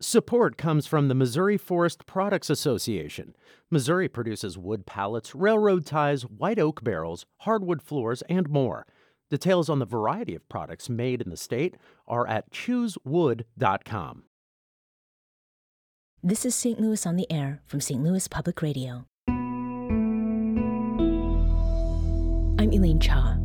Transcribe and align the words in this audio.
Support 0.00 0.58
comes 0.58 0.86
from 0.86 1.08
the 1.08 1.14
Missouri 1.14 1.56
Forest 1.56 2.04
Products 2.04 2.50
Association. 2.50 3.34
Missouri 3.70 4.08
produces 4.08 4.58
wood 4.58 4.84
pallets, 4.84 5.34
railroad 5.34 5.86
ties, 5.86 6.22
white 6.24 6.58
oak 6.58 6.84
barrels, 6.84 7.24
hardwood 7.38 7.80
floors, 7.80 8.22
and 8.28 8.50
more. 8.50 8.86
Details 9.30 9.70
on 9.70 9.78
the 9.78 9.86
variety 9.86 10.34
of 10.34 10.46
products 10.50 10.90
made 10.90 11.22
in 11.22 11.30
the 11.30 11.36
state 11.36 11.76
are 12.06 12.26
at 12.28 12.50
choosewood.com. 12.52 14.24
This 16.22 16.44
is 16.44 16.54
St. 16.54 16.78
Louis 16.78 17.06
on 17.06 17.16
the 17.16 17.30
Air 17.32 17.62
from 17.64 17.80
St. 17.80 18.02
Louis 18.02 18.28
Public 18.28 18.60
Radio. 18.60 19.06
I'm 22.58 22.70
Elaine 22.70 23.00
Cha. 23.00 23.38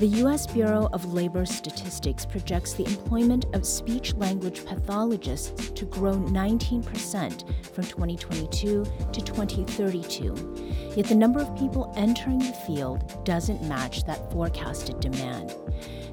The 0.00 0.06
U.S. 0.24 0.46
Bureau 0.46 0.88
of 0.94 1.12
Labor 1.12 1.44
Statistics 1.44 2.24
projects 2.24 2.72
the 2.72 2.86
employment 2.86 3.44
of 3.52 3.66
speech 3.66 4.14
language 4.14 4.64
pathologists 4.64 5.68
to 5.72 5.84
grow 5.84 6.14
19% 6.14 6.82
from 7.66 7.84
2022 7.84 8.84
to 9.12 9.20
2032. 9.20 10.94
Yet 10.96 11.06
the 11.06 11.14
number 11.14 11.38
of 11.38 11.54
people 11.54 11.92
entering 11.98 12.38
the 12.38 12.56
field 12.66 13.26
doesn't 13.26 13.62
match 13.68 14.04
that 14.04 14.32
forecasted 14.32 15.00
demand. 15.00 15.54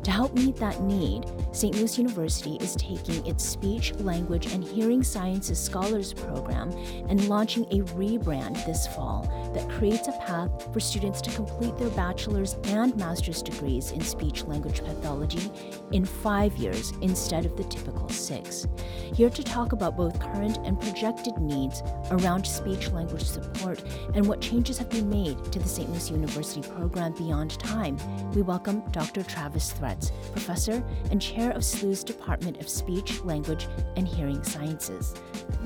To 0.07 0.11
help 0.11 0.33
meet 0.35 0.55
that 0.55 0.81
need, 0.83 1.25
St. 1.51 1.75
Louis 1.75 1.97
University 1.97 2.55
is 2.61 2.77
taking 2.77 3.25
its 3.25 3.43
Speech, 3.43 3.93
Language, 3.95 4.53
and 4.53 4.63
Hearing 4.63 5.03
Sciences 5.03 5.59
Scholars 5.59 6.13
Program 6.13 6.71
and 7.09 7.27
launching 7.27 7.65
a 7.65 7.83
rebrand 7.91 8.65
this 8.65 8.87
fall 8.87 9.23
that 9.53 9.69
creates 9.69 10.07
a 10.07 10.13
path 10.13 10.71
for 10.71 10.79
students 10.79 11.19
to 11.23 11.31
complete 11.31 11.77
their 11.77 11.89
bachelor's 11.89 12.55
and 12.67 12.95
master's 12.95 13.41
degrees 13.41 13.76
in 13.77 14.01
speech 14.01 14.43
language 14.45 14.83
pathology 14.83 15.51
in 15.91 16.03
five 16.03 16.57
years 16.57 16.93
instead 17.01 17.45
of 17.45 17.55
the 17.55 17.63
typical 17.65 18.09
six. 18.09 18.67
Here 19.13 19.29
to 19.29 19.43
talk 19.43 19.71
about 19.71 19.95
both 19.95 20.19
current 20.19 20.57
and 20.65 20.81
projected 20.81 21.37
needs 21.37 21.83
around 22.09 22.45
speech 22.45 22.89
language 22.91 23.23
support 23.23 23.83
and 24.15 24.25
what 24.25 24.41
changes 24.41 24.79
have 24.79 24.89
been 24.89 25.09
made 25.09 25.37
to 25.51 25.59
the 25.59 25.67
St. 25.67 25.89
Louis 25.89 26.09
University 26.09 26.67
program 26.67 27.13
beyond 27.13 27.59
time, 27.59 27.97
we 28.33 28.41
welcome 28.41 28.81
Dr. 28.91 29.21
Travis 29.23 29.71
Threats, 29.73 30.11
professor 30.31 30.83
and 31.11 31.21
chair 31.21 31.51
of 31.51 31.63
SLU's 31.63 32.03
Department 32.03 32.59
of 32.59 32.67
Speech, 32.67 33.23
Language, 33.23 33.67
and 33.95 34.07
Hearing 34.07 34.43
Sciences. 34.43 35.13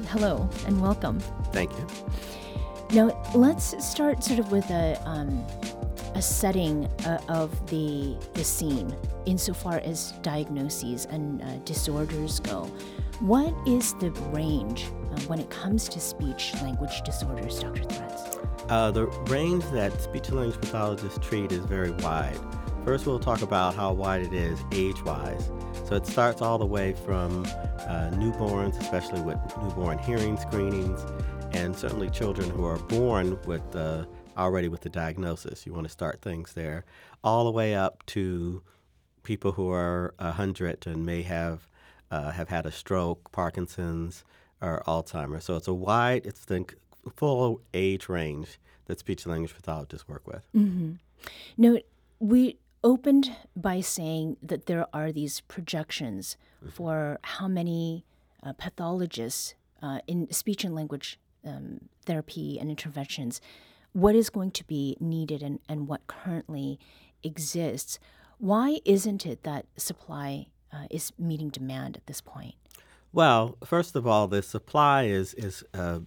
Hello 0.08 0.50
and 0.68 0.82
welcome. 0.82 1.20
Thank 1.54 1.72
you. 1.72 1.88
Now, 2.92 3.24
let's 3.34 3.82
start 3.88 4.22
sort 4.22 4.40
of 4.40 4.52
with 4.52 4.70
a, 4.70 5.02
um, 5.08 5.46
a 6.16 6.22
setting 6.22 6.86
uh, 7.06 7.22
of 7.30 7.52
the, 7.70 8.18
the 8.34 8.44
scene 8.44 8.96
insofar 9.26 9.80
as 9.84 10.14
diagnoses 10.22 11.06
and 11.06 11.42
uh, 11.42 11.58
disorders 11.66 12.40
go. 12.40 12.70
What 13.20 13.54
is 13.68 13.94
the 13.96 14.12
range 14.32 14.86
uh, 14.86 15.20
when 15.22 15.40
it 15.40 15.50
comes 15.50 15.88
to 15.90 16.00
speech 16.00 16.54
language 16.62 17.02
disorders, 17.04 17.60
Dr. 17.60 17.84
Threats? 17.84 18.40
Uh, 18.70 18.92
the 18.92 19.06
range 19.28 19.64
that 19.72 20.02
speech 20.02 20.30
and 20.30 20.38
language 20.38 20.60
pathologists 20.60 21.20
treat 21.20 21.52
is 21.52 21.64
very 21.66 21.92
wide. 21.92 22.40
First, 22.84 23.06
we'll 23.06 23.20
talk 23.20 23.44
about 23.44 23.76
how 23.76 23.94
wide 23.94 24.22
it 24.22 24.34
is 24.34 24.60
age 24.72 25.04
wise. 25.04 25.52
So 25.86 25.96
it 25.96 26.08
starts 26.08 26.42
all 26.42 26.58
the 26.58 26.66
way 26.66 26.94
from 26.94 27.44
uh, 27.46 28.10
newborns, 28.14 28.80
especially 28.80 29.22
with 29.22 29.38
newborn 29.62 30.00
hearing 30.00 30.38
screenings, 30.38 31.06
and 31.54 31.76
certainly 31.76 32.10
children 32.10 32.50
who 32.50 32.66
are 32.66 32.78
born 32.78 33.38
with 33.46 33.76
uh, 33.76 34.06
already 34.38 34.68
with 34.68 34.82
the 34.82 34.90
diagnosis. 34.90 35.66
You 35.66 35.74
want 35.74 35.86
to 35.86 35.92
start 35.92 36.22
things 36.22 36.54
there, 36.54 36.86
all 37.24 37.46
the 37.46 37.52
way 37.52 37.76
up 37.76 38.06
to 38.08 38.62
people 39.24 39.54
who 39.54 39.70
are 39.72 40.14
100 40.18 40.88
and 40.88 41.06
may 41.06 41.22
have 41.22 41.68
uh, 42.10 42.32
have 42.32 42.50
had 42.50 42.66
a 42.66 42.72
stroke, 42.72 43.32
Parkinson's, 43.32 44.26
or 44.62 44.84
Alzheimer's. 44.86 45.46
So 45.46 45.56
it's 45.56 45.68
a 45.68 45.74
wide, 45.74 46.26
it's 46.26 46.44
the 46.46 46.66
full 47.16 47.62
age 47.74 48.10
range 48.10 48.60
that 48.86 49.00
speech 49.00 49.26
and 49.26 49.32
language 49.32 49.56
pathologists 49.56 50.08
work 50.08 50.28
with. 50.28 50.46
Mm-hmm. 50.54 50.94
No, 51.58 51.80
we 52.20 52.58
opened 52.84 53.36
by 53.56 53.80
saying 53.80 54.38
that 54.42 54.66
there 54.66 54.88
are 54.94 55.12
these 55.12 55.42
projections 55.42 56.36
mm-hmm. 56.58 56.70
for 56.70 57.20
how 57.24 57.48
many 57.48 58.04
uh, 58.44 58.54
pathologists 58.54 59.56
uh, 59.82 60.00
in 60.08 60.32
speech 60.32 60.64
and 60.64 60.76
language 60.76 61.20
um, 61.46 61.82
therapy 62.06 62.60
and 62.60 62.70
interventions, 62.70 63.42
what 63.94 64.16
is 64.16 64.30
going 64.30 64.52
to 64.52 64.64
be 64.64 64.98
needed 65.00 65.44
and, 65.44 65.60
and 65.68 65.88
what 65.88 66.08
currently 66.08 66.80
exists. 67.24 68.00
Why 68.38 68.80
isn't 68.86 69.26
it 69.26 69.44
that 69.44 69.66
supply 69.78 70.48
uh, 70.74 70.88
is 70.90 71.12
meeting 71.20 71.50
demand 71.50 71.98
at 71.98 72.08
this 72.08 72.22
point? 72.22 72.56
Well, 73.14 73.58
first 73.64 73.96
of 73.96 74.08
all, 74.08 74.28
the 74.28 74.42
supply 74.42 75.04
is 75.04 75.34
is 75.34 75.64
uh, 75.74 76.00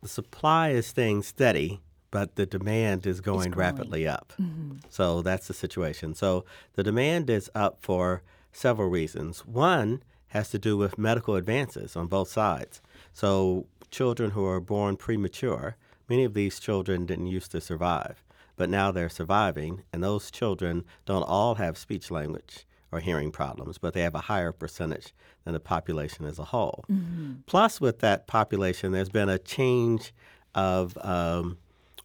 the 0.00 0.08
supply 0.08 0.70
is 0.70 0.86
staying 0.86 1.22
steady 1.24 1.80
but 2.10 2.34
the 2.36 2.46
demand 2.46 3.06
is 3.06 3.20
going 3.20 3.52
rapidly 3.52 4.06
up. 4.06 4.32
Mm-hmm. 4.40 4.78
So 4.88 5.22
that's 5.22 5.46
the 5.46 5.54
situation. 5.54 6.14
So 6.14 6.44
the 6.74 6.82
demand 6.82 7.30
is 7.30 7.50
up 7.54 7.78
for 7.80 8.22
several 8.52 8.88
reasons. 8.88 9.46
One 9.46 10.02
has 10.28 10.50
to 10.50 10.58
do 10.58 10.76
with 10.76 10.98
medical 10.98 11.36
advances 11.36 11.96
on 11.96 12.06
both 12.06 12.28
sides. 12.28 12.80
So 13.12 13.66
children 13.90 14.32
who 14.32 14.44
are 14.44 14.60
born 14.60 14.96
premature, 14.96 15.76
many 16.10 16.24
of 16.24 16.34
these 16.34 16.58
children 16.58 17.06
didn't 17.06 17.28
used 17.28 17.52
to 17.52 17.60
survive, 17.60 18.24
but 18.56 18.68
now 18.68 18.90
they're 18.90 19.08
surviving, 19.08 19.84
and 19.92 20.02
those 20.02 20.30
children 20.30 20.84
don't 21.06 21.22
all 21.22 21.54
have 21.54 21.78
speech 21.78 22.10
language 22.10 22.66
or 22.92 22.98
hearing 22.98 23.30
problems, 23.30 23.78
but 23.78 23.94
they 23.94 24.02
have 24.02 24.16
a 24.16 24.22
higher 24.22 24.50
percentage 24.50 25.14
than 25.44 25.54
the 25.54 25.60
population 25.60 26.26
as 26.26 26.40
a 26.40 26.44
whole. 26.44 26.84
Mm-hmm. 26.90 27.34
Plus, 27.46 27.80
with 27.80 28.00
that 28.00 28.26
population, 28.26 28.90
there's 28.90 29.08
been 29.08 29.28
a 29.28 29.38
change 29.38 30.12
of 30.56 30.98
um, 31.00 31.56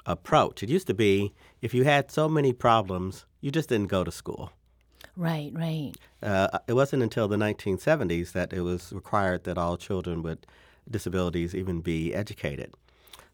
approach. 0.06 0.62
It 0.62 0.70
used 0.70 0.88
to 0.88 0.94
be 0.94 1.34
if 1.62 1.74
you 1.74 1.84
had 1.84 2.12
so 2.12 2.30
many 2.30 2.54
problems, 2.54 3.26
you 3.42 3.50
just 3.50 3.70
didn't 3.70 3.88
go 3.88 4.04
to 4.04 4.12
school. 4.12 4.52
Right, 5.18 5.52
right. 5.54 5.94
Uh, 6.22 6.60
it 6.68 6.74
wasn't 6.74 7.02
until 7.02 7.28
the 7.28 7.38
1970s 7.38 8.34
that 8.34 8.54
it 8.54 8.62
was 8.62 8.94
required 8.94 9.46
that 9.46 9.58
all 9.58 9.78
children 9.78 10.22
with 10.22 10.40
disabilities 10.90 11.56
even 11.56 11.82
be 11.82 12.14
educated. 12.14 12.72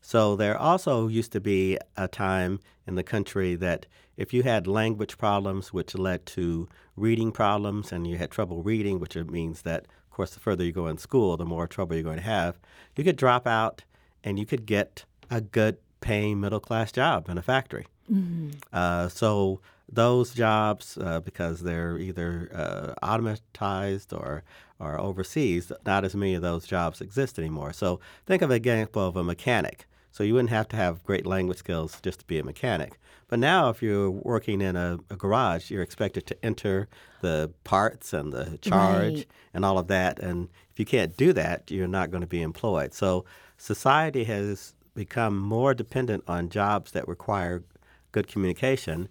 So 0.02 0.36
there 0.36 0.58
also 0.58 1.08
used 1.08 1.32
to 1.32 1.40
be 1.40 1.78
a 1.96 2.08
time 2.08 2.60
in 2.88 2.96
the 2.96 3.04
country 3.04 3.56
that 3.56 3.86
if 4.18 4.34
you 4.34 4.44
had 4.44 4.68
language 4.68 5.18
problems, 5.18 5.72
which 5.72 5.96
led 5.96 6.26
to 6.28 6.68
reading 6.96 7.32
problems, 7.32 7.92
and 7.92 8.06
you 8.06 8.18
had 8.18 8.32
trouble 8.32 8.62
reading, 8.64 9.00
which 9.00 9.16
means 9.16 9.62
that, 9.62 9.86
of 9.86 10.12
course, 10.12 10.34
the 10.34 10.40
further 10.40 10.64
you 10.64 10.72
go 10.72 10.88
in 10.88 10.98
school, 10.98 11.38
the 11.38 11.46
more 11.46 11.68
trouble 11.68 11.96
you're 11.96 12.04
going 12.04 12.18
to 12.18 12.24
have, 12.24 12.60
you 12.96 13.04
could 13.04 13.16
drop 13.16 13.48
out 13.48 13.84
and 14.24 14.38
you 14.38 14.46
could 14.46 14.66
get 14.66 15.06
a 15.30 15.40
good 15.40 15.78
paying 16.02 16.40
middle 16.40 16.60
class 16.60 16.92
job 16.92 17.30
in 17.30 17.38
a 17.38 17.42
factory. 17.42 17.88
Mm-hmm. 18.12 18.50
Uh, 18.74 19.08
so 19.08 19.62
those 19.92 20.34
jobs, 20.34 20.98
uh, 21.00 21.20
because 21.22 21.62
they're 21.62 21.98
either 21.98 22.50
uh, 22.54 23.08
automatized 23.08 24.14
or 24.18 24.44
or 24.80 25.00
overseas, 25.00 25.72
not 25.86 26.04
as 26.04 26.16
many 26.16 26.34
of 26.34 26.42
those 26.42 26.66
jobs 26.66 27.02
exist 27.02 27.38
anymore. 27.38 27.72
So 27.72 28.00
think 28.26 28.42
of 28.42 28.50
an 28.50 28.58
example 28.58 29.06
of 29.06 29.16
a 29.16 29.24
mechanic. 29.24 29.86
So 30.12 30.24
you 30.24 30.34
wouldn't 30.34 30.50
have 30.50 30.68
to 30.70 30.76
have 30.76 31.04
great 31.04 31.26
language 31.26 31.58
skills 31.58 32.00
just 32.02 32.20
to 32.20 32.26
be 32.26 32.38
a 32.38 32.44
mechanic. 32.44 33.00
But 33.28 33.40
now, 33.40 33.70
if 33.70 33.82
you're 33.82 34.12
working 34.12 34.60
in 34.60 34.76
a, 34.76 35.00
a 35.10 35.16
garage, 35.16 35.72
you're 35.72 35.82
expected 35.82 36.26
to 36.28 36.46
enter 36.46 36.90
the 37.22 37.52
parts 37.64 38.12
and 38.12 38.34
the 38.34 38.58
charge 38.62 39.14
right. 39.14 39.28
and 39.54 39.64
all 39.64 39.78
of 39.78 39.88
that. 39.88 40.20
And 40.20 40.50
if 40.70 40.80
you 40.80 40.86
can't 40.86 41.16
do 41.16 41.32
that, 41.34 41.72
you're 41.72 41.88
not 41.88 42.12
going 42.12 42.22
to 42.22 42.28
be 42.28 42.42
employed. 42.42 42.94
So 42.94 43.24
society 43.58 44.26
has 44.26 44.74
become 44.94 45.38
more 45.38 45.74
dependent 45.74 46.26
on 46.28 46.50
jobs 46.50 46.92
that 46.92 47.08
require 47.08 47.64
good 48.12 48.28
communication. 48.28 49.08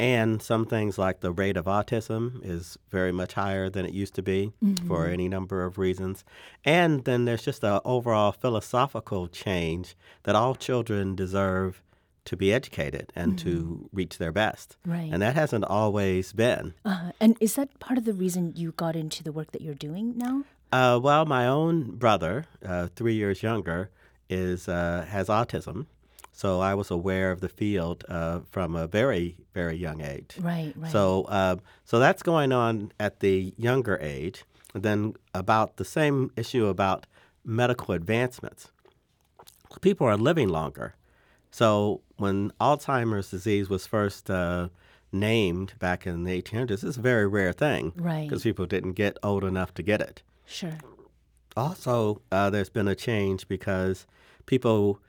And 0.00 0.40
some 0.40 0.64
things 0.64 0.96
like 0.96 1.20
the 1.20 1.30
rate 1.30 1.58
of 1.58 1.66
autism 1.66 2.40
is 2.42 2.78
very 2.88 3.12
much 3.12 3.34
higher 3.34 3.68
than 3.68 3.84
it 3.84 3.92
used 3.92 4.14
to 4.14 4.22
be 4.22 4.50
mm-hmm. 4.64 4.88
for 4.88 5.06
any 5.06 5.28
number 5.28 5.62
of 5.62 5.76
reasons. 5.76 6.24
And 6.64 7.04
then 7.04 7.26
there's 7.26 7.42
just 7.42 7.62
an 7.62 7.80
overall 7.84 8.32
philosophical 8.32 9.28
change 9.28 9.94
that 10.22 10.34
all 10.34 10.54
children 10.54 11.14
deserve 11.14 11.82
to 12.24 12.34
be 12.34 12.50
educated 12.50 13.12
and 13.14 13.36
mm-hmm. 13.36 13.50
to 13.50 13.90
reach 13.92 14.16
their 14.16 14.32
best. 14.32 14.78
Right. 14.86 15.10
And 15.12 15.20
that 15.20 15.34
hasn't 15.34 15.66
always 15.66 16.32
been. 16.32 16.72
Uh, 16.82 17.12
and 17.20 17.36
is 17.38 17.56
that 17.56 17.78
part 17.78 17.98
of 17.98 18.06
the 18.06 18.14
reason 18.14 18.54
you 18.56 18.72
got 18.72 18.96
into 18.96 19.22
the 19.22 19.32
work 19.32 19.52
that 19.52 19.60
you're 19.60 19.74
doing 19.74 20.16
now? 20.16 20.44
Uh, 20.72 20.98
well, 21.02 21.26
my 21.26 21.46
own 21.46 21.96
brother, 21.96 22.46
uh, 22.64 22.86
three 22.96 23.16
years 23.16 23.42
younger, 23.42 23.90
is 24.30 24.66
uh, 24.66 25.04
has 25.10 25.28
autism. 25.28 25.88
So 26.32 26.60
I 26.60 26.74
was 26.74 26.90
aware 26.90 27.32
of 27.32 27.40
the 27.40 27.48
field 27.48 28.04
uh, 28.08 28.40
from 28.50 28.74
a 28.76 28.86
very, 28.86 29.36
very 29.52 29.76
young 29.76 30.00
age. 30.00 30.36
Right, 30.40 30.72
right. 30.76 30.90
So, 30.92 31.24
uh, 31.24 31.56
so 31.84 31.98
that's 31.98 32.22
going 32.22 32.52
on 32.52 32.92
at 32.98 33.20
the 33.20 33.52
younger 33.58 33.98
age. 34.00 34.44
And 34.72 34.82
then 34.82 35.14
about 35.34 35.76
the 35.76 35.84
same 35.84 36.30
issue 36.36 36.66
about 36.66 37.06
medical 37.44 37.92
advancements. 37.94 38.70
People 39.80 40.06
are 40.06 40.16
living 40.16 40.48
longer. 40.48 40.94
So 41.50 42.00
when 42.16 42.52
Alzheimer's 42.60 43.30
disease 43.30 43.68
was 43.68 43.86
first 43.86 44.30
uh, 44.30 44.68
named 45.12 45.74
back 45.78 46.06
in 46.06 46.24
the 46.24 46.40
1800s. 46.42 46.84
It's 46.84 46.96
a 46.96 47.00
very 47.00 47.26
rare 47.26 47.52
thing 47.52 47.92
Right. 47.96 48.28
because 48.28 48.42
people 48.42 48.66
didn't 48.66 48.92
get 48.92 49.18
old 49.22 49.44
enough 49.44 49.74
to 49.74 49.82
get 49.82 50.00
it. 50.00 50.22
Sure. 50.46 50.78
Also, 51.56 52.22
uh, 52.30 52.50
there's 52.50 52.68
been 52.70 52.88
a 52.88 52.94
change 52.94 53.48
because 53.48 54.06
people 54.46 55.00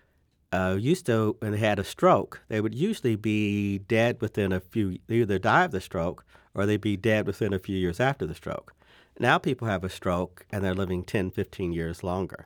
uh, 0.52 0.76
used 0.80 1.06
to, 1.06 1.36
when 1.40 1.52
they 1.54 1.58
had 1.58 1.80
a 1.80 1.84
stroke, 1.84 2.42
they 2.50 2.60
would 2.62 2.76
usually 2.76 3.16
be 3.16 3.78
dead 3.80 4.20
within 4.22 4.52
a 4.52 4.60
few, 4.60 4.98
they 5.08 5.16
either 5.18 5.40
die 5.40 5.64
of 5.66 5.72
the 5.72 5.82
stroke 5.82 6.26
or 6.54 6.66
they'd 6.66 6.82
be 6.82 6.98
dead 6.98 7.26
within 7.26 7.54
a 7.54 7.60
few 7.60 7.78
years 7.78 8.00
after 8.00 8.26
the 8.26 8.36
stroke. 8.36 8.74
Now 9.20 9.38
people 9.38 9.68
have 9.68 9.84
a 9.84 9.90
stroke 9.90 10.46
and 10.52 10.64
they're 10.64 10.74
living 10.74 11.04
10, 11.04 11.32
15 11.32 11.72
years 11.74 12.04
longer. 12.04 12.46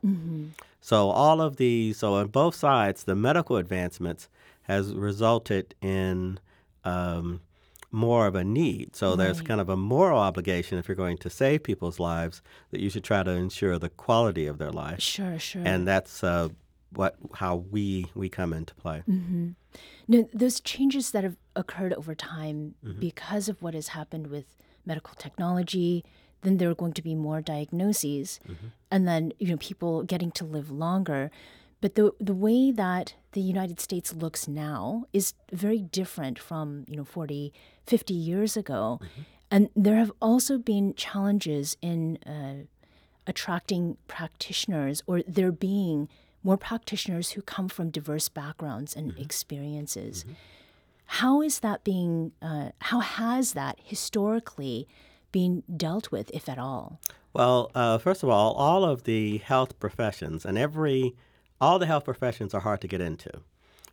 So 0.81 1.09
all 1.09 1.41
of 1.41 1.55
these, 1.57 1.97
so 1.97 2.13
on 2.15 2.27
both 2.27 2.53
sides, 2.53 3.05
the 3.05 3.15
medical 3.15 3.57
advancements 3.57 4.29
has 4.63 4.93
resulted 4.93 5.73
in 5.81 6.39
um, 6.83 7.41
more 7.91 8.27
of 8.27 8.35
a 8.35 8.43
need. 8.43 8.95
So 8.95 9.15
there's 9.15 9.41
kind 9.41 9.61
of 9.61 9.69
a 9.69 9.77
moral 9.77 10.19
obligation 10.19 10.77
if 10.77 10.87
you're 10.87 10.95
going 10.95 11.17
to 11.19 11.29
save 11.29 11.63
people's 11.63 11.99
lives 11.99 12.41
that 12.71 12.81
you 12.81 12.89
should 12.89 13.03
try 13.03 13.23
to 13.23 13.31
ensure 13.31 13.79
the 13.79 13.89
quality 13.89 14.45
of 14.45 14.57
their 14.57 14.71
life, 14.71 15.01
Sure, 15.01 15.39
sure. 15.39 15.61
and 15.65 15.87
that's 15.87 16.23
uh, 16.23 16.49
what 16.97 17.15
how 17.35 17.55
we 17.71 18.07
we 18.15 18.29
come 18.29 18.51
into 18.53 18.73
play. 18.75 19.03
No, 20.07 20.29
those 20.33 20.59
changes 20.59 21.11
that 21.11 21.23
have 21.23 21.37
occurred 21.55 21.93
over 21.93 22.15
time 22.15 22.75
Mm-hmm. 22.83 22.99
because 22.99 23.49
of 23.49 23.61
what 23.61 23.73
has 23.73 23.89
happened 23.89 24.27
with 24.27 24.45
medical 24.85 25.15
technology, 25.15 26.03
then 26.41 26.57
there 26.57 26.69
are 26.69 26.75
going 26.75 26.93
to 26.93 27.01
be 27.01 27.15
more 27.15 27.41
diagnoses, 27.41 28.39
Mm-hmm. 28.47 28.67
and 28.91 29.07
then 29.07 29.31
you 29.39 29.47
know 29.49 29.57
people 29.57 30.03
getting 30.03 30.31
to 30.31 30.45
live 30.45 30.69
longer. 30.71 31.31
But 31.81 31.95
the 31.95 32.11
the 32.19 32.33
way 32.35 32.71
that 32.71 33.15
the 33.33 33.41
United 33.41 33.79
States 33.79 34.13
looks 34.13 34.47
now 34.47 35.05
is 35.11 35.33
very 35.51 35.79
different 35.79 36.39
from 36.39 36.85
you 36.87 36.95
know 36.97 37.03
40, 37.03 37.51
50 37.85 38.13
years 38.13 38.55
ago, 38.57 38.99
Mm-hmm. 39.01 39.21
and 39.51 39.69
there 39.75 39.97
have 39.97 40.11
also 40.21 40.57
been 40.57 40.93
challenges 40.95 41.77
in. 41.81 42.17
Uh, 42.25 42.65
attracting 43.27 43.97
practitioners 44.07 45.01
or 45.07 45.23
there 45.27 45.51
being 45.51 46.07
more 46.45 46.57
practitioners 46.57 47.31
who 47.31 47.41
come 47.41 47.67
from 47.67 47.89
diverse 47.89 48.29
backgrounds 48.29 48.95
and 48.95 49.17
experiences. 49.17 50.23
How 51.07 51.41
is 51.41 51.59
that 51.59 51.83
being, 51.83 52.31
uh, 52.41 52.69
how 52.79 52.99
has 52.99 53.53
that 53.53 53.79
historically 53.83 54.87
been 55.31 55.63
dealt 55.75 56.11
with, 56.11 56.29
if 56.33 56.47
at 56.47 56.59
all? 56.59 56.99
Well, 57.33 57.71
uh, 57.75 57.97
first 57.97 58.23
of 58.23 58.29
all, 58.29 58.53
all 58.53 58.85
of 58.85 59.03
the 59.03 59.39
health 59.39 59.77
professions 59.79 60.45
and 60.45 60.57
every 60.57 61.15
all 61.59 61.79
the 61.79 61.85
health 61.85 62.03
professions 62.05 62.53
are 62.53 62.61
hard 62.61 62.81
to 62.81 62.87
get 62.87 63.01
into, 63.01 63.31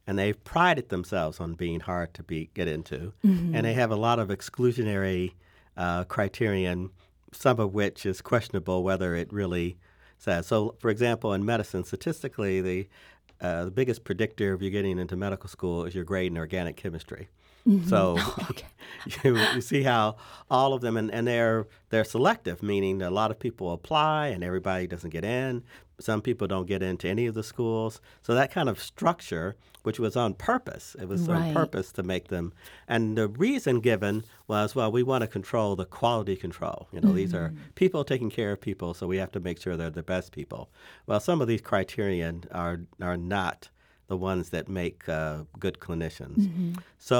and 0.06 0.19
they've 0.19 0.43
prided 0.44 0.88
themselves 0.88 1.40
on 1.40 1.54
being 1.54 1.81
hard 1.81 2.12
to 2.14 2.22
be 2.22 2.50
get 2.54 2.69
into, 2.69 3.12
and 3.54 3.64
they 3.64 3.72
have 3.75 3.90
a 3.90 3.96
lot 3.96 4.19
of 4.19 4.28
exclusionary 4.28 5.32
uh, 5.76 6.04
criterion, 6.04 6.90
some 7.32 7.58
of 7.60 7.72
which 7.72 8.04
is 8.04 8.20
questionable 8.20 8.82
whether 8.82 9.14
it 9.14 9.32
really 9.32 9.76
So, 10.22 10.76
for 10.78 10.90
example, 10.90 11.32
in 11.32 11.44
medicine, 11.44 11.84
statistically, 11.84 12.60
the 12.60 12.88
uh, 13.40 13.64
the 13.64 13.70
biggest 13.72 14.04
predictor 14.04 14.52
of 14.52 14.62
you 14.62 14.70
getting 14.70 15.00
into 15.00 15.16
medical 15.16 15.48
school 15.48 15.84
is 15.84 15.96
your 15.96 16.04
grade 16.04 16.30
in 16.30 16.38
organic 16.38 16.76
chemistry. 16.76 17.28
Mm-hmm. 17.67 17.88
So 17.88 18.19
you, 19.25 19.37
you 19.55 19.61
see 19.61 19.82
how 19.82 20.17
all 20.50 20.75
of 20.75 20.81
them 20.81 20.97
and, 20.97 21.11
and 21.11 21.26
they're 21.26 21.67
they're 21.91 22.05
selective, 22.05 22.62
meaning 22.62 22.99
that 22.99 23.11
a 23.11 23.14
lot 23.14 23.31
of 23.31 23.38
people 23.38 23.73
apply 23.73 24.29
and 24.29 24.43
everybody 24.43 24.87
doesn't 24.87 25.11
get 25.11 25.25
in. 25.25 25.62
Some 26.00 26.23
people 26.23 26.49
don't 26.49 26.67
get 26.67 26.82
into 26.82 27.09
any 27.09 27.26
of 27.26 27.35
the 27.35 27.44
schools. 27.44 28.00
So 28.23 28.35
that 28.35 28.50
kind 28.50 28.69
of 28.69 28.81
structure, 28.82 29.55
which 29.82 30.00
was 30.00 30.17
on 30.17 30.35
purpose, 30.35 30.97
it 30.99 31.06
was 31.06 31.29
Right. 31.29 31.49
on 31.49 31.55
purpose 31.55 31.93
to 31.93 32.03
make 32.03 32.29
them. 32.29 32.53
And 32.88 33.17
the 33.17 33.29
reason 33.29 33.81
given 33.81 34.25
was, 34.49 34.75
well, 34.75 34.91
we 34.91 35.05
want 35.05 35.23
to 35.23 35.29
control 35.29 35.76
the 35.76 35.85
quality 35.85 36.35
control. 36.35 36.88
You 36.93 37.03
know, 37.03 37.12
these 37.12 37.35
are 37.35 37.50
mm-hmm. 37.50 37.70
people 37.76 38.05
taking 38.05 38.31
care 38.31 38.53
of 38.53 38.61
people, 38.61 38.94
so 38.94 39.06
we 39.06 39.19
have 39.19 39.31
to 39.32 39.41
make 39.41 39.61
sure 39.61 39.76
they're 39.76 39.91
the 39.91 40.03
best 40.03 40.32
people. 40.32 40.70
Well, 41.06 41.20
some 41.20 41.41
of 41.41 41.47
these 41.47 41.61
criterion 41.61 42.44
are 42.50 42.81
are 43.00 43.17
not 43.17 43.69
the 44.12 44.17
ones 44.32 44.50
that 44.50 44.69
make 44.69 45.09
uh, 45.09 45.38
good 45.64 45.76
clinicians. 45.85 46.38
So 46.99 47.17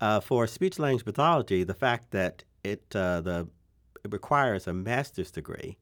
uh, 0.00 0.20
for 0.28 0.46
speech 0.46 0.78
language 0.78 1.04
pathology, 1.04 1.64
the 1.64 1.74
fact 1.86 2.04
that 2.18 2.44
it 2.72 2.84
uh, 2.94 3.20
the 3.28 3.48
it 4.04 4.12
requires 4.12 4.62
a 4.68 4.72
master's 4.72 5.30
degree 5.32 5.72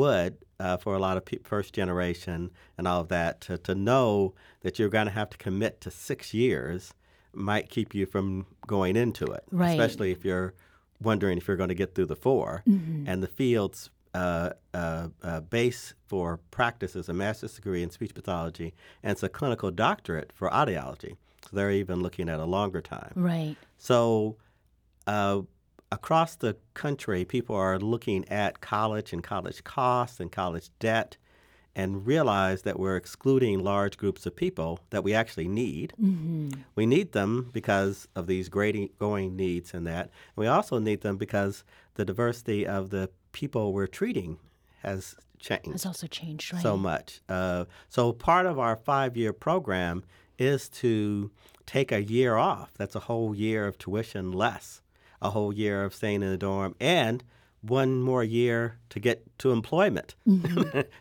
would, 0.00 0.32
uh, 0.60 0.76
for 0.76 0.92
a 0.94 1.00
lot 1.06 1.16
of 1.16 1.24
pe- 1.24 1.42
first 1.52 1.70
generation 1.74 2.38
and 2.78 2.84
all 2.88 3.00
of 3.00 3.08
that, 3.08 3.40
to, 3.46 3.58
to 3.68 3.74
know 3.74 4.34
that 4.62 4.78
you're 4.78 4.88
going 4.98 5.06
to 5.12 5.16
have 5.20 5.30
to 5.30 5.38
commit 5.46 5.80
to 5.80 5.90
six 5.90 6.32
years 6.32 6.94
might 7.34 7.66
keep 7.76 7.94
you 7.98 8.04
from 8.14 8.46
going 8.66 8.94
into 9.04 9.24
it, 9.38 9.44
Right. 9.50 9.70
especially 9.78 10.10
if 10.12 10.24
you're 10.24 10.54
wondering 11.00 11.36
if 11.38 11.44
you're 11.48 11.56
going 11.62 11.74
to 11.76 11.80
get 11.84 11.94
through 11.94 12.06
the 12.14 12.16
4 12.16 12.62
And 13.10 13.22
the 13.22 13.32
field's 13.40 13.90
uh, 14.14 14.50
uh, 14.74 15.08
uh, 15.22 15.40
base 15.40 15.94
for 16.06 16.38
practice 16.50 16.94
is 16.96 17.08
a 17.08 17.12
master's 17.12 17.54
degree 17.54 17.82
in 17.82 17.90
speech 17.90 18.14
pathology, 18.14 18.74
and 19.02 19.12
it's 19.12 19.22
a 19.22 19.28
clinical 19.28 19.70
doctorate 19.70 20.32
for 20.34 20.50
audiology. 20.50 21.16
So 21.42 21.50
they're 21.56 21.70
even 21.70 22.00
looking 22.00 22.28
at 22.28 22.38
a 22.38 22.44
longer 22.44 22.80
time. 22.80 23.12
Right. 23.14 23.56
So, 23.78 24.36
uh, 25.06 25.42
across 25.90 26.36
the 26.36 26.56
country, 26.74 27.24
people 27.24 27.56
are 27.56 27.78
looking 27.78 28.28
at 28.28 28.60
college 28.60 29.12
and 29.12 29.22
college 29.22 29.64
costs 29.64 30.20
and 30.20 30.30
college 30.30 30.70
debt 30.78 31.16
and 31.74 32.06
realize 32.06 32.62
that 32.62 32.78
we're 32.78 32.96
excluding 32.96 33.58
large 33.60 33.96
groups 33.96 34.26
of 34.26 34.36
people 34.36 34.78
that 34.90 35.02
we 35.02 35.14
actually 35.14 35.48
need. 35.48 35.94
We 36.74 36.86
need 36.86 37.12
them 37.12 37.48
because 37.52 38.08
of 38.14 38.26
these 38.26 38.48
great 38.48 38.98
growing 38.98 39.36
needs 39.36 39.72
and 39.72 39.86
that. 39.86 40.10
We 40.36 40.46
also 40.46 40.78
need 40.78 41.00
them 41.00 41.16
because 41.16 41.64
the 41.94 42.04
diversity 42.04 42.66
of 42.66 42.90
the 42.90 43.10
people 43.32 43.72
we're 43.72 43.86
treating 43.86 44.38
has 44.82 45.14
changed 45.38 45.72
Has 45.72 45.86
also 45.86 46.06
changed, 46.06 46.52
right? 46.52 46.62
so 46.62 46.76
much. 46.76 47.20
Uh, 47.28 47.64
so 47.88 48.12
part 48.12 48.46
of 48.46 48.58
our 48.58 48.76
five-year 48.76 49.32
program 49.32 50.04
is 50.38 50.68
to 50.68 51.30
take 51.66 51.92
a 51.92 52.02
year 52.02 52.36
off. 52.36 52.72
That's 52.78 52.94
a 52.94 53.00
whole 53.00 53.34
year 53.34 53.66
of 53.66 53.78
tuition 53.78 54.32
less, 54.32 54.82
a 55.20 55.30
whole 55.30 55.52
year 55.52 55.84
of 55.84 55.94
staying 55.94 56.22
in 56.22 56.30
the 56.30 56.36
dorm, 56.38 56.74
and 56.80 57.22
one 57.60 58.02
more 58.02 58.24
year 58.24 58.78
to 58.90 58.98
get 59.00 59.22
to 59.38 59.52
employment. 59.52 60.14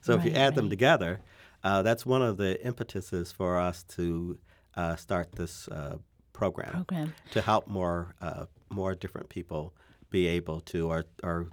so 0.02 0.14
if 0.14 0.24
you 0.26 0.32
Right, 0.32 0.38
add 0.38 0.56
them 0.56 0.70
together, 0.70 1.22
uh, 1.64 1.82
that's 1.82 2.06
one 2.06 2.22
of 2.22 2.38
the 2.38 2.64
impetuses 2.66 3.32
for 3.32 3.58
us 3.60 3.84
to 3.96 4.38
uh, 4.76 4.96
start 4.96 5.32
this 5.34 5.68
uh, 5.70 5.98
program 6.34 6.72
Program. 6.72 7.14
to 7.32 7.42
help 7.42 7.68
more 7.68 8.16
uh, 8.22 8.46
more 8.70 8.96
different 8.96 9.30
people 9.30 9.74
be 10.12 10.28
able 10.28 10.60
to 10.62 10.88
or 10.90 11.06
or 11.24 11.48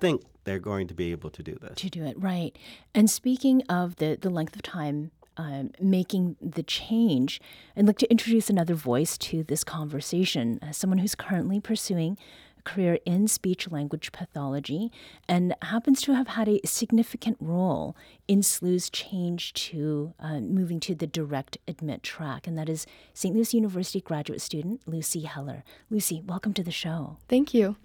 think 0.00 0.22
they're 0.44 0.58
going 0.58 0.88
to 0.88 0.94
be 0.94 1.10
able 1.12 1.30
to 1.30 1.42
do 1.42 1.56
this. 1.60 1.76
to 1.76 1.90
do 1.90 2.04
it 2.04 2.20
right. 2.20 2.56
And 2.94 3.10
speaking 3.10 3.62
of 3.68 3.96
the 3.96 4.18
the 4.20 4.30
length 4.30 4.56
of 4.56 4.62
time 4.62 5.10
um, 5.36 5.70
making 5.80 6.36
the 6.40 6.62
change, 6.62 7.40
I'd 7.76 7.86
like 7.86 7.98
to 7.98 8.10
introduce 8.10 8.50
another 8.50 8.74
voice 8.74 9.16
to 9.18 9.42
this 9.42 9.64
conversation. 9.64 10.58
Uh, 10.62 10.72
someone 10.72 10.98
who's 10.98 11.14
currently 11.14 11.60
pursuing 11.60 12.18
a 12.58 12.62
career 12.62 12.98
in 13.06 13.26
speech 13.26 13.70
language 13.70 14.12
pathology 14.12 14.92
and 15.28 15.54
happens 15.62 16.02
to 16.02 16.12
have 16.14 16.28
had 16.28 16.46
a 16.48 16.60
significant 16.66 17.38
role 17.40 17.96
in 18.28 18.42
SLU's 18.42 18.90
change 18.90 19.54
to 19.54 20.12
uh, 20.20 20.40
moving 20.40 20.78
to 20.80 20.94
the 20.94 21.06
direct 21.06 21.56
admit 21.66 22.02
track, 22.02 22.46
and 22.46 22.58
that 22.58 22.68
is 22.68 22.86
St. 23.14 23.34
Louis 23.34 23.54
University 23.54 24.00
graduate 24.00 24.42
student 24.42 24.82
Lucy 24.86 25.22
Heller. 25.22 25.64
Lucy, 25.88 26.20
welcome 26.26 26.52
to 26.54 26.62
the 26.62 26.70
show. 26.70 27.16
Thank 27.28 27.54
you. 27.54 27.76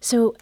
So, 0.00 0.34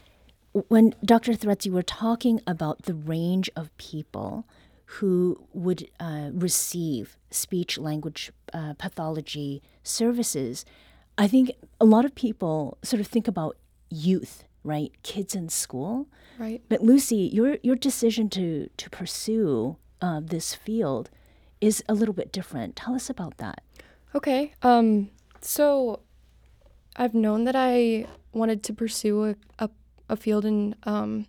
when 0.69 0.95
Dr. 1.05 1.35
Threats, 1.35 1.67
you 1.67 1.73
were 1.73 1.83
talking 1.83 2.41
about 2.47 2.83
the 2.83 2.95
range 2.95 3.51
of 3.57 3.77
people 3.77 4.47
who 4.87 5.45
would 5.53 5.89
uh, 5.99 6.31
receive 6.33 7.17
speech 7.31 7.79
language 7.79 8.31
uh, 8.53 8.75
pathology 8.75 9.63
services, 9.83 10.65
I 11.19 11.27
think 11.27 11.53
a 11.81 11.85
lot 11.85 12.05
of 12.05 12.15
people 12.15 12.79
sort 12.83 13.01
of 13.01 13.07
think 13.07 13.27
about 13.27 13.57
youth, 13.91 14.45
right? 14.63 14.93
Kids 15.03 15.35
in 15.35 15.49
school. 15.49 16.09
Right. 16.39 16.63
But 16.69 16.83
Lucy, 16.83 17.31
your 17.33 17.59
your 17.63 17.77
decision 17.77 18.29
to 18.31 18.69
to 18.77 18.91
pursue 18.91 19.77
uh, 20.01 20.21
this 20.23 20.55
field 20.55 21.11
is 21.61 21.83
a 21.89 21.95
little 21.95 22.15
bit 22.15 22.33
different. 22.33 22.77
Tell 22.77 22.95
us 22.95 23.09
about 23.09 23.39
that. 23.39 23.63
Okay. 24.15 24.53
Um. 24.63 25.11
So, 25.41 26.01
I've 26.97 27.15
known 27.15 27.45
that 27.45 27.55
I 27.55 28.07
wanted 28.33 28.63
to 28.65 28.73
pursue 28.73 29.25
a, 29.25 29.37
a, 29.59 29.69
a 30.09 30.17
field 30.17 30.45
in 30.45 30.75
um, 30.85 31.27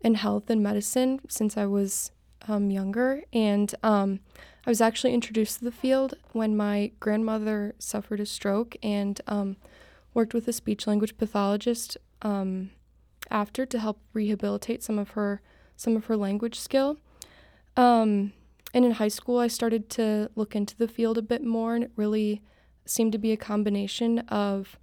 in 0.00 0.14
health 0.14 0.50
and 0.50 0.62
medicine 0.62 1.20
since 1.28 1.56
I 1.56 1.66
was 1.66 2.10
um, 2.48 2.70
younger, 2.70 3.22
and 3.32 3.74
um, 3.82 4.20
I 4.66 4.70
was 4.70 4.80
actually 4.80 5.14
introduced 5.14 5.58
to 5.58 5.64
the 5.64 5.72
field 5.72 6.14
when 6.32 6.56
my 6.56 6.92
grandmother 7.00 7.74
suffered 7.78 8.20
a 8.20 8.26
stroke 8.26 8.76
and 8.82 9.20
um, 9.26 9.56
worked 10.14 10.34
with 10.34 10.48
a 10.48 10.52
speech 10.52 10.86
language 10.86 11.16
pathologist 11.16 11.96
um, 12.22 12.70
after 13.30 13.64
to 13.66 13.78
help 13.78 13.98
rehabilitate 14.12 14.82
some 14.82 14.98
of 14.98 15.10
her 15.10 15.40
some 15.76 15.96
of 15.96 16.06
her 16.06 16.16
language 16.16 16.58
skill. 16.58 16.98
Um, 17.76 18.32
and 18.74 18.84
in 18.84 18.92
high 18.92 19.08
school, 19.08 19.38
I 19.38 19.48
started 19.48 19.90
to 19.90 20.30
look 20.34 20.54
into 20.54 20.76
the 20.76 20.88
field 20.88 21.18
a 21.18 21.22
bit 21.22 21.44
more, 21.44 21.74
and 21.74 21.84
it 21.84 21.92
really 21.96 22.42
seemed 22.84 23.12
to 23.12 23.18
be 23.18 23.32
a 23.32 23.36
combination 23.36 24.20
of 24.20 24.78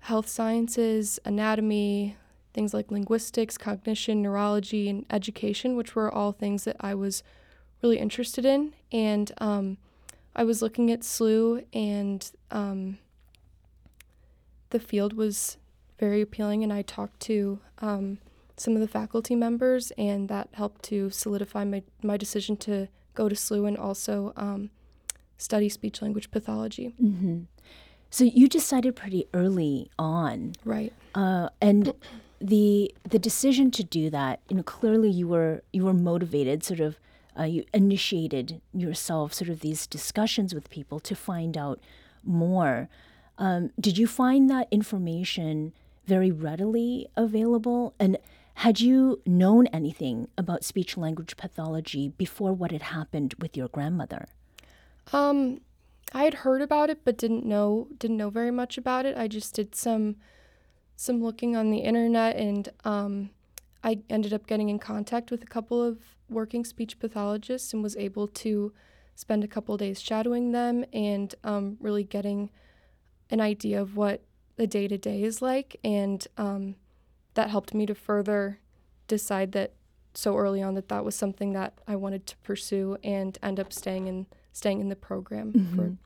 health 0.00 0.28
sciences, 0.28 1.18
anatomy, 1.24 2.16
things 2.58 2.74
like 2.74 2.90
linguistics, 2.90 3.56
cognition, 3.56 4.20
neurology, 4.20 4.88
and 4.88 5.06
education, 5.10 5.76
which 5.76 5.94
were 5.94 6.12
all 6.12 6.32
things 6.32 6.64
that 6.64 6.74
I 6.80 6.92
was 6.92 7.22
really 7.82 8.00
interested 8.00 8.44
in. 8.44 8.72
And 8.90 9.30
um, 9.38 9.78
I 10.34 10.42
was 10.42 10.60
looking 10.60 10.90
at 10.90 11.02
SLU, 11.02 11.64
and 11.72 12.28
um, 12.50 12.98
the 14.70 14.80
field 14.80 15.12
was 15.12 15.56
very 16.00 16.20
appealing. 16.20 16.64
And 16.64 16.72
I 16.72 16.82
talked 16.82 17.20
to 17.20 17.60
um, 17.78 18.18
some 18.56 18.74
of 18.74 18.80
the 18.80 18.88
faculty 18.88 19.36
members, 19.36 19.92
and 19.96 20.28
that 20.28 20.48
helped 20.54 20.82
to 20.86 21.10
solidify 21.10 21.62
my, 21.62 21.84
my 22.02 22.16
decision 22.16 22.56
to 22.56 22.88
go 23.14 23.28
to 23.28 23.36
SLU 23.36 23.68
and 23.68 23.78
also 23.78 24.32
um, 24.36 24.70
study 25.36 25.68
speech 25.68 26.02
language 26.02 26.32
pathology. 26.32 26.92
Mm-hmm. 27.00 27.42
So 28.10 28.24
you 28.24 28.48
decided 28.48 28.96
pretty 28.96 29.28
early 29.32 29.92
on, 29.96 30.54
right? 30.64 30.92
Uh, 31.14 31.50
and 31.60 31.94
the 32.40 32.94
the 33.08 33.18
decision 33.18 33.70
to 33.72 33.84
do 33.84 34.10
that, 34.10 34.40
you 34.48 34.56
know, 34.56 34.62
clearly 34.62 35.10
you 35.10 35.28
were 35.28 35.62
you 35.72 35.84
were 35.84 35.94
motivated, 35.94 36.64
sort 36.64 36.80
of. 36.80 36.98
Uh, 37.38 37.44
you 37.44 37.64
initiated 37.72 38.60
yourself 38.74 39.32
sort 39.32 39.48
of 39.48 39.60
these 39.60 39.86
discussions 39.86 40.52
with 40.52 40.68
people 40.70 40.98
to 40.98 41.14
find 41.14 41.56
out 41.56 41.78
more. 42.24 42.88
Um, 43.38 43.70
did 43.78 43.96
you 43.96 44.08
find 44.08 44.50
that 44.50 44.66
information 44.72 45.72
very 46.04 46.32
readily 46.32 47.06
available? 47.16 47.94
And 48.00 48.18
had 48.54 48.80
you 48.80 49.20
known 49.24 49.68
anything 49.68 50.26
about 50.36 50.64
speech 50.64 50.96
language 50.96 51.36
pathology 51.36 52.08
before 52.08 52.52
what 52.52 52.72
had 52.72 52.82
happened 52.82 53.34
with 53.38 53.56
your 53.56 53.68
grandmother? 53.68 54.26
Um, 55.12 55.60
I 56.12 56.24
had 56.24 56.34
heard 56.34 56.60
about 56.60 56.90
it, 56.90 57.04
but 57.04 57.16
didn't 57.16 57.46
know 57.46 57.86
didn't 57.98 58.16
know 58.16 58.30
very 58.30 58.50
much 58.50 58.76
about 58.76 59.06
it. 59.06 59.16
I 59.16 59.28
just 59.28 59.54
did 59.54 59.76
some 59.76 60.16
some 61.00 61.22
looking 61.22 61.54
on 61.54 61.70
the 61.70 61.78
internet, 61.78 62.34
and 62.34 62.68
um, 62.84 63.30
I 63.84 64.00
ended 64.10 64.32
up 64.32 64.48
getting 64.48 64.68
in 64.68 64.80
contact 64.80 65.30
with 65.30 65.44
a 65.44 65.46
couple 65.46 65.80
of 65.80 65.98
working 66.28 66.64
speech 66.64 66.98
pathologists, 66.98 67.72
and 67.72 67.84
was 67.84 67.96
able 67.96 68.26
to 68.26 68.72
spend 69.14 69.44
a 69.44 69.48
couple 69.48 69.76
days 69.76 70.00
shadowing 70.00 70.50
them 70.50 70.84
and 70.92 71.36
um, 71.44 71.76
really 71.78 72.02
getting 72.02 72.50
an 73.30 73.40
idea 73.40 73.80
of 73.80 73.96
what 73.96 74.24
the 74.56 74.66
day 74.66 74.88
to 74.88 74.98
day 74.98 75.22
is 75.22 75.40
like, 75.40 75.76
and 75.84 76.26
um, 76.36 76.74
that 77.34 77.48
helped 77.48 77.74
me 77.74 77.86
to 77.86 77.94
further 77.94 78.58
decide 79.06 79.52
that 79.52 79.74
so 80.14 80.36
early 80.36 80.60
on 80.60 80.74
that 80.74 80.88
that 80.88 81.04
was 81.04 81.14
something 81.14 81.52
that 81.52 81.74
I 81.86 81.94
wanted 81.94 82.26
to 82.26 82.36
pursue 82.38 82.98
and 83.04 83.38
end 83.40 83.60
up 83.60 83.72
staying 83.72 84.08
in 84.08 84.26
staying 84.52 84.80
in 84.80 84.88
the 84.88 84.96
program 84.96 85.52
mm-hmm. 85.52 85.76
for. 85.76 85.96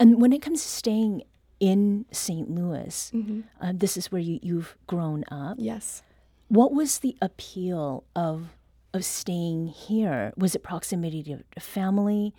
And 0.00 0.22
when 0.22 0.32
it 0.32 0.40
comes 0.40 0.62
to 0.62 0.68
staying 0.68 1.22
in 1.60 2.04
St. 2.10 2.50
Louis, 2.50 3.10
mm-hmm. 3.14 3.40
uh, 3.60 3.72
this 3.74 3.96
is 3.96 4.12
where 4.12 4.20
you, 4.20 4.38
you've 4.42 4.76
grown 4.86 5.24
up. 5.30 5.56
Yes. 5.58 6.02
What 6.48 6.72
was 6.72 6.98
the 6.98 7.16
appeal 7.20 8.04
of 8.14 8.56
of 8.94 9.04
staying 9.04 9.68
here? 9.68 10.32
Was 10.36 10.54
it 10.54 10.62
proximity 10.62 11.22
to 11.24 11.60
family? 11.60 12.34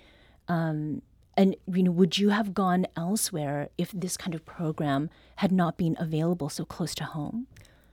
Um, 0.48 1.02
and 1.36 1.56
you 1.72 1.84
know, 1.84 1.92
would 1.92 2.18
you 2.18 2.30
have 2.30 2.54
gone 2.54 2.88
elsewhere 2.96 3.70
if 3.78 3.92
this 3.92 4.18
kind 4.18 4.34
of 4.34 4.46
program 4.46 5.10
had 5.38 5.52
not 5.52 5.78
been 5.78 5.96
available 6.00 6.50
so 6.50 6.66
close 6.66 6.96
to 6.96 7.04
home? 7.04 7.48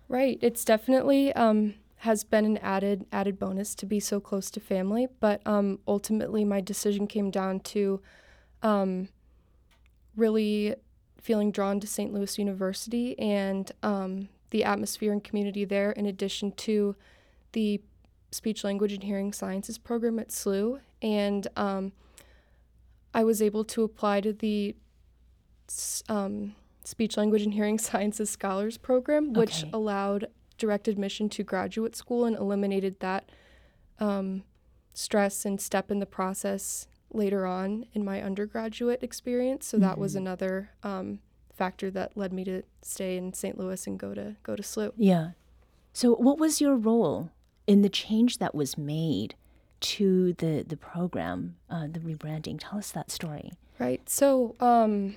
Right. 0.08 0.38
It's 0.40 0.64
definitely 0.64 1.32
um, 1.34 1.74
has 1.98 2.24
been 2.24 2.44
an 2.44 2.58
added 2.58 3.06
added 3.12 3.38
bonus 3.38 3.74
to 3.76 3.86
be 3.86 4.00
so 4.00 4.20
close 4.20 4.50
to 4.52 4.60
family, 4.60 5.08
but 5.20 5.40
um, 5.46 5.78
ultimately 5.86 6.44
my 6.44 6.60
decision 6.60 7.06
came 7.06 7.30
down 7.30 7.60
to 7.60 8.00
um, 8.62 9.08
really 10.16 10.74
feeling 11.24 11.50
drawn 11.50 11.80
to 11.80 11.86
St. 11.86 12.12
Louis 12.12 12.38
University 12.38 13.18
and 13.18 13.72
um, 13.82 14.28
the 14.50 14.62
atmosphere 14.62 15.10
and 15.10 15.24
community 15.24 15.64
there, 15.64 15.90
in 15.92 16.04
addition 16.04 16.52
to 16.52 16.94
the 17.52 17.80
speech 18.30 18.62
language 18.62 18.92
and 18.92 19.02
hearing 19.04 19.32
sciences 19.32 19.78
program 19.78 20.18
at 20.18 20.28
SLU, 20.28 20.80
and 21.00 21.48
um, 21.56 21.92
I 23.14 23.24
was 23.24 23.40
able 23.40 23.64
to 23.64 23.84
apply 23.84 24.20
to 24.20 24.34
the 24.34 24.76
um, 26.10 26.54
speech 26.84 27.16
language 27.16 27.40
and 27.42 27.54
hearing 27.54 27.78
sciences 27.88 28.28
scholars 28.28 28.76
program, 28.76 29.32
which 29.32 29.62
Okay. 29.62 29.70
allowed 29.72 30.26
direct 30.58 30.88
admission 30.88 31.30
to 31.30 31.42
graduate 31.42 31.96
school 31.96 32.26
and 32.26 32.36
eliminated 32.36 33.00
that 33.00 33.30
um, 33.98 34.42
stress 34.92 35.46
and 35.46 35.58
step 35.58 35.90
in 35.90 36.00
the 36.00 36.06
process 36.06 36.86
later 37.14 37.46
on 37.46 37.86
in 37.92 38.04
my 38.04 38.22
undergraduate 38.22 39.02
experience. 39.02 39.66
So 39.66 39.78
that 39.78 39.98
was 39.98 40.14
another 40.14 40.70
um, 40.82 41.20
factor 41.52 41.90
that 41.90 42.16
led 42.16 42.32
me 42.32 42.44
to 42.44 42.62
stay 42.82 43.16
in 43.16 43.32
St. 43.32 43.58
Louis 43.58 43.86
and 43.86 43.98
go 43.98 44.14
to 44.14 44.36
go 44.42 44.56
to 44.56 44.62
SLU. 44.62 44.92
Yeah. 44.96 45.30
So, 45.92 46.14
what 46.14 46.38
was 46.38 46.60
your 46.60 46.76
role 46.76 47.30
in 47.66 47.82
the 47.82 47.88
change 47.88 48.38
that 48.38 48.54
was 48.54 48.76
made 48.76 49.36
to 49.80 50.32
the 50.34 50.64
the 50.66 50.76
program, 50.76 51.56
uh, 51.70 51.86
the 51.90 52.00
rebranding? 52.00 52.58
Tell 52.58 52.78
us 52.78 52.90
that 52.90 53.10
story. 53.10 53.52
Right. 53.78 54.08
So 54.08 54.54
um, 54.60 55.16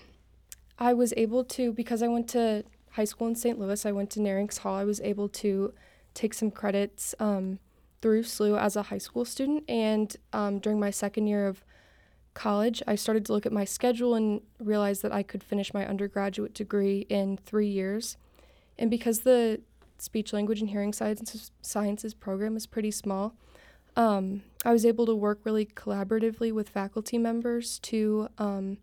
I 0.79 0.93
was 0.93 1.13
able 1.15 1.43
to, 1.45 1.71
because 1.71 2.01
I 2.01 2.07
went 2.07 2.27
to 2.29 2.63
high 2.91 3.05
school 3.05 3.27
in 3.27 3.35
St. 3.35 3.59
Louis, 3.59 3.85
I 3.85 3.91
went 3.91 4.09
to 4.11 4.19
Nerinx 4.19 4.59
Hall, 4.59 4.75
I 4.75 4.83
was 4.83 4.99
able 5.01 5.29
to 5.29 5.73
take 6.13 6.33
some 6.33 6.49
credits 6.49 7.13
um, 7.19 7.59
through 8.01 8.23
SLU 8.23 8.59
as 8.59 8.75
a 8.75 8.83
high 8.83 8.97
school 8.97 9.25
student. 9.25 9.63
And 9.69 10.15
um, 10.33 10.59
during 10.59 10.79
my 10.79 10.89
second 10.89 11.27
year 11.27 11.47
of 11.47 11.63
college, 12.37 12.83
I 12.87 12.95
started 12.95 13.25
to 13.25 13.33
look 13.33 13.45
at 13.45 13.51
my 13.51 13.65
schedule 13.65 14.13
and 14.13 14.41
realized 14.59 15.01
that 15.01 15.11
I 15.11 15.23
could 15.23 15.43
finish 15.43 15.73
my 15.73 15.85
undergraduate 15.85 16.53
degree 16.53 17.05
in 17.09 17.37
three 17.37 17.67
years. 17.67 18.15
And 18.77 18.89
because 18.89 19.21
the 19.21 19.61
speech, 19.97 20.31
language, 20.31 20.61
and 20.61 20.69
hearing 20.69 20.93
sciences, 20.93 21.51
sciences 21.61 22.13
program 22.13 22.55
is 22.55 22.67
pretty 22.67 22.91
small, 22.91 23.33
um, 23.95 24.43
I 24.63 24.71
was 24.71 24.85
able 24.85 25.07
to 25.07 25.15
work 25.15 25.39
really 25.43 25.65
collaboratively 25.65 26.53
with 26.53 26.69
faculty 26.69 27.17
members 27.17 27.79
to 27.79 28.29
um, 28.37 28.77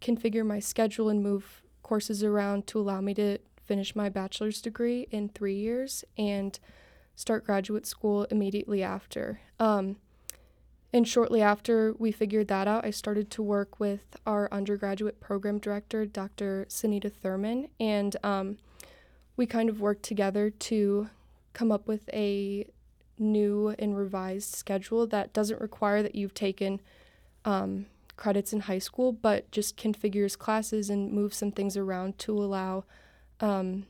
configure 0.00 0.46
my 0.46 0.58
schedule 0.58 1.10
and 1.10 1.22
move 1.22 1.62
courses 1.82 2.24
around 2.24 2.66
to 2.68 2.80
allow 2.80 3.02
me 3.02 3.12
to 3.14 3.38
finish 3.62 3.94
my 3.94 4.08
bachelor's 4.08 4.62
degree 4.62 5.06
in 5.10 5.28
three 5.28 5.56
years 5.56 6.04
and 6.16 6.58
start 7.14 7.44
graduate 7.44 7.86
school 7.86 8.24
immediately 8.30 8.82
after. 8.82 9.40
Um, 9.60 9.96
and 10.92 11.06
shortly 11.06 11.42
after 11.42 11.94
we 11.98 12.12
figured 12.12 12.48
that 12.48 12.68
out, 12.68 12.84
I 12.84 12.90
started 12.90 13.30
to 13.32 13.42
work 13.42 13.80
with 13.80 14.16
our 14.26 14.48
undergraduate 14.52 15.20
program 15.20 15.58
director, 15.58 16.06
Dr. 16.06 16.66
Sunita 16.68 17.12
Thurman, 17.12 17.68
and 17.80 18.16
um, 18.22 18.58
we 19.36 19.46
kind 19.46 19.68
of 19.68 19.80
worked 19.80 20.02
together 20.02 20.50
to 20.50 21.08
come 21.52 21.72
up 21.72 21.88
with 21.88 22.08
a 22.12 22.66
new 23.18 23.74
and 23.78 23.96
revised 23.96 24.54
schedule 24.54 25.06
that 25.06 25.32
doesn't 25.32 25.60
require 25.60 26.02
that 26.02 26.14
you've 26.14 26.34
taken 26.34 26.80
um, 27.44 27.86
credits 28.16 28.52
in 28.52 28.60
high 28.60 28.78
school, 28.78 29.12
but 29.12 29.50
just 29.50 29.76
configures 29.76 30.38
classes 30.38 30.90
and 30.90 31.12
moves 31.12 31.36
some 31.36 31.52
things 31.52 31.76
around 31.76 32.18
to 32.18 32.32
allow 32.32 32.84
um, 33.40 33.86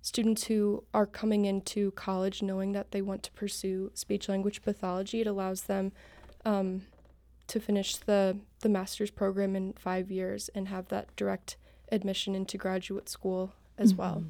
students 0.00 0.44
who 0.44 0.82
are 0.92 1.06
coming 1.06 1.44
into 1.44 1.92
college 1.92 2.42
knowing 2.42 2.72
that 2.72 2.90
they 2.90 3.02
want 3.02 3.22
to 3.22 3.32
pursue 3.32 3.90
speech 3.94 4.28
language 4.28 4.62
pathology. 4.62 5.20
It 5.20 5.26
allows 5.26 5.62
them 5.62 5.92
um, 6.44 6.82
to 7.48 7.60
finish 7.60 7.96
the, 7.96 8.38
the 8.60 8.68
master's 8.68 9.10
program 9.10 9.54
in 9.56 9.72
five 9.74 10.10
years 10.10 10.50
and 10.54 10.68
have 10.68 10.88
that 10.88 11.14
direct 11.16 11.56
admission 11.90 12.34
into 12.34 12.56
graduate 12.56 13.08
school 13.08 13.52
as 13.78 13.94
well. 13.94 14.24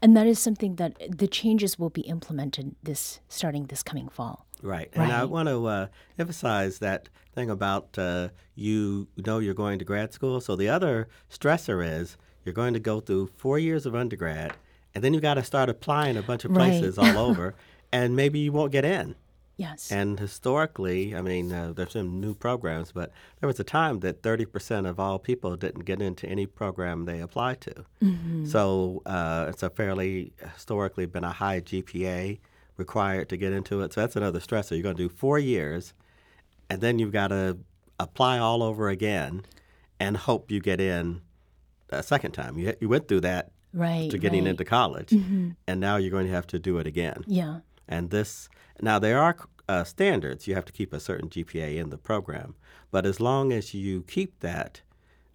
And 0.00 0.16
that 0.16 0.26
is 0.26 0.38
something 0.38 0.76
that 0.76 0.96
the 1.18 1.26
changes 1.26 1.78
will 1.78 1.90
be 1.90 2.00
implemented 2.02 2.74
this 2.82 3.20
starting 3.28 3.66
this 3.66 3.82
coming 3.82 4.08
fall. 4.08 4.46
Right. 4.62 4.88
And 4.94 5.12
I 5.12 5.24
want 5.24 5.48
to 5.50 5.66
uh, 5.66 5.86
emphasize 6.18 6.78
that 6.78 7.10
thing 7.34 7.50
about 7.50 7.98
uh, 7.98 8.28
you 8.54 9.06
know 9.16 9.38
you're 9.38 9.52
going 9.54 9.78
to 9.78 9.84
grad 9.84 10.14
school. 10.14 10.40
So 10.40 10.56
the 10.56 10.70
other 10.70 11.08
stressor 11.30 11.86
is 11.86 12.16
you're 12.44 12.54
going 12.54 12.72
to 12.72 12.80
go 12.80 13.00
through 13.00 13.28
four 13.36 13.58
years 13.58 13.84
of 13.84 13.94
undergrad, 13.94 14.54
and 14.94 15.04
then 15.04 15.12
you 15.12 15.20
got 15.20 15.34
to 15.34 15.44
start 15.44 15.68
applying 15.68 16.16
a 16.16 16.22
bunch 16.22 16.44
of 16.46 16.52
Right. 16.52 16.70
places 16.70 16.96
all 16.96 17.18
over, 17.28 17.54
and 17.92 18.16
maybe 18.16 18.38
you 18.38 18.50
won't 18.52 18.72
get 18.72 18.84
in. 18.86 19.14
Yes. 19.56 19.90
And 19.90 20.20
historically, 20.20 21.14
I 21.14 21.22
mean, 21.22 21.50
uh, 21.50 21.72
there's 21.74 21.92
some 21.92 22.20
new 22.20 22.34
programs, 22.34 22.92
but 22.92 23.10
there 23.40 23.46
was 23.46 23.58
a 23.58 23.64
time 23.64 24.00
that 24.00 24.22
30% 24.22 24.86
of 24.86 25.00
all 25.00 25.18
people 25.18 25.56
didn't 25.56 25.86
get 25.86 26.02
into 26.02 26.28
any 26.28 26.44
program 26.46 27.06
they 27.06 27.20
applied 27.20 27.62
to. 27.62 27.84
So 28.46 29.02
uh, 29.06 29.46
it's 29.48 29.62
a 29.62 29.70
fairly 29.70 30.32
historically 30.54 31.06
been 31.06 31.24
a 31.24 31.32
high 31.32 31.60
GPA 31.62 32.38
required 32.76 33.30
to 33.30 33.36
get 33.38 33.52
into 33.52 33.80
it. 33.80 33.94
So 33.94 34.02
that's 34.02 34.16
another 34.16 34.40
stressor. 34.40 34.72
You're 34.72 34.82
going 34.82 34.96
to 34.96 35.08
do 35.08 35.08
four 35.08 35.38
years, 35.38 35.94
and 36.68 36.82
then 36.82 36.98
you've 36.98 37.12
got 37.12 37.28
to 37.28 37.56
apply 37.98 38.38
all 38.38 38.62
over 38.62 38.90
again 38.90 39.46
and 39.98 40.18
hope 40.18 40.50
you 40.50 40.60
get 40.60 40.80
in 40.80 41.22
a 41.88 42.02
second 42.02 42.32
time. 42.32 42.58
You, 42.58 42.74
you 42.80 42.90
went 42.90 43.08
through 43.08 43.22
that 43.22 43.52
right. 43.72 44.10
to 44.10 44.18
getting 44.18 44.44
right. 44.44 44.50
into 44.50 44.64
college, 44.66 45.12
and 45.66 45.80
now 45.80 45.96
you're 45.96 46.10
going 46.10 46.26
to 46.26 46.32
have 46.32 46.46
to 46.48 46.58
do 46.58 46.78
it 46.78 46.86
again. 46.86 47.24
Yeah. 47.26 47.60
And 47.88 48.10
this 48.10 48.48
now 48.80 48.98
there 48.98 49.18
are 49.20 49.36
uh, 49.68 49.84
standards. 49.84 50.46
You 50.46 50.54
have 50.54 50.64
to 50.66 50.72
keep 50.72 50.92
a 50.92 51.00
certain 51.00 51.28
GPA 51.28 51.76
in 51.76 51.90
the 51.90 51.98
program, 51.98 52.54
but 52.90 53.06
as 53.06 53.20
long 53.20 53.52
as 53.52 53.74
you 53.74 54.02
keep 54.02 54.40
that, 54.40 54.82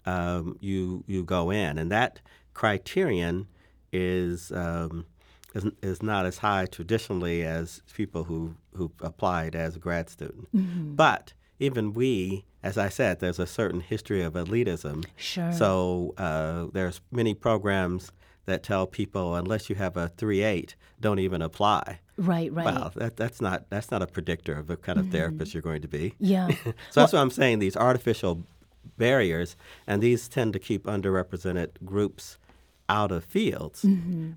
um, 0.05 0.57
you 0.59 1.03
you 1.07 1.23
go 1.23 1.49
in, 1.51 1.77
and 1.77 1.91
that 1.91 2.21
criterion 2.53 3.47
is 3.91 4.51
um, 4.51 5.05
is, 5.53 5.65
is 5.81 6.03
not 6.03 6.25
as 6.25 6.39
high 6.39 6.65
traditionally 6.65 7.43
as 7.43 7.81
people 7.93 8.25
who 8.25 8.55
who 8.73 8.91
applied 9.01 9.55
as 9.55 9.75
a 9.75 9.79
grad 9.79 10.09
student. 10.09 10.47
But 10.95 11.33
even 11.59 11.93
we, 11.93 12.45
as 12.63 12.77
I 12.77 12.89
said, 12.89 13.19
there's 13.19 13.39
a 13.39 13.45
certain 13.47 13.81
history 13.81 14.23
of 14.23 14.33
elitism. 14.33 15.05
Sure. 15.15 15.51
So 15.51 16.13
uh, 16.17 16.67
there's 16.73 17.01
many 17.11 17.33
programs 17.33 18.11
that 18.45 18.63
tell 18.63 18.87
people 18.87 19.35
unless 19.35 19.69
you 19.69 19.75
have 19.75 19.95
a 19.97 20.07
three 20.09 20.41
eight, 20.41 20.75
don't 20.99 21.19
even 21.19 21.41
apply. 21.41 21.99
Right, 22.21 22.53
right. 22.53 22.65
Wow, 22.65 22.91
that, 22.95 23.15
that's 23.17 23.41
not 23.41 23.69
that's 23.69 23.89
not 23.89 24.01
a 24.01 24.07
predictor 24.07 24.53
of 24.53 24.67
the 24.67 24.77
kind 24.77 24.99
of 24.99 25.09
therapist 25.09 25.53
you're 25.53 25.63
going 25.63 25.81
to 25.81 25.87
be. 25.87 26.13
Yeah. 26.19 26.47
So 26.91 27.01
that's 27.01 27.13
what 27.13 27.19
I'm 27.21 27.31
saying. 27.31 27.59
These 27.59 27.75
artificial 27.75 28.43
barriers, 28.97 29.55
and 29.87 30.01
these 30.03 30.27
tend 30.27 30.53
to 30.53 30.59
keep 30.59 30.83
underrepresented 30.85 31.69
groups 31.83 32.37
out 32.89 33.11
of 33.11 33.23
fields, 33.23 33.85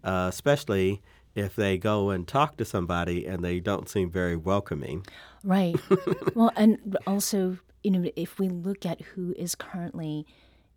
uh, 0.02 0.26
especially 0.30 1.02
if 1.34 1.56
they 1.56 1.76
go 1.76 2.10
and 2.10 2.26
talk 2.28 2.56
to 2.56 2.64
somebody 2.64 3.26
and 3.26 3.44
they 3.44 3.58
don't 3.60 3.88
seem 3.88 4.08
very 4.10 4.36
welcoming. 4.36 5.04
Right. 5.42 5.74
well, 6.34 6.52
and 6.56 6.96
also, 7.06 7.58
you 7.82 7.90
know, 7.90 8.08
if 8.16 8.38
we 8.38 8.48
look 8.48 8.86
at 8.86 9.00
who 9.00 9.34
is 9.36 9.54
currently 9.56 10.26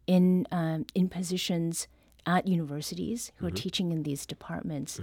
in 0.08 0.48
um, 0.52 0.86
in 0.96 1.08
positions 1.10 1.88
at 2.26 2.48
universities 2.48 3.32
who 3.38 3.46
Mm-hmm. 3.46 3.54
are 3.56 3.58
teaching 3.58 3.92
in 3.92 4.04
these 4.04 4.26
departments, 4.26 5.00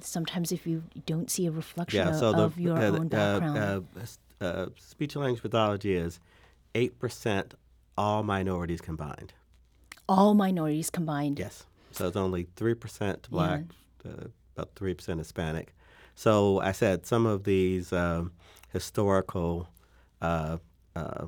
sometimes 0.00 0.52
if 0.52 0.66
you 0.66 0.82
don't 1.06 1.30
see 1.30 1.46
a 1.46 1.50
reflection 1.50 2.06
Yeah. 2.06 2.14
of, 2.14 2.36
the 2.36 2.42
of 2.42 2.58
your 2.60 2.78
uh, 2.78 2.90
own 2.98 3.08
background, 3.08 3.58
uh, 3.58 4.00
uh, 4.40 4.44
uh, 4.44 4.66
speech 4.78 5.14
and 5.14 5.24
language 5.24 5.42
pathology 5.42 5.94
is 5.94 6.20
eight 6.74 6.98
percent 6.98 7.54
all 7.96 8.22
minorities 8.22 8.80
combined. 8.80 9.32
all 10.08 10.34
minorities 10.34 10.90
combined. 10.90 11.38
Yes. 11.38 11.66
So 11.92 12.08
it's 12.08 12.16
only 12.16 12.44
3% 12.56 13.28
black, 13.30 13.64
uh, 14.06 14.28
about 14.56 14.74
3% 14.74 15.18
Hispanic. 15.18 15.74
So 16.14 16.58
I 16.60 16.72
said 16.72 17.04
some 17.06 17.26
of 17.26 17.44
these 17.44 17.92
um, 17.92 18.32
historical 18.72 19.68
uh, 20.22 20.56
uh, 20.96 21.26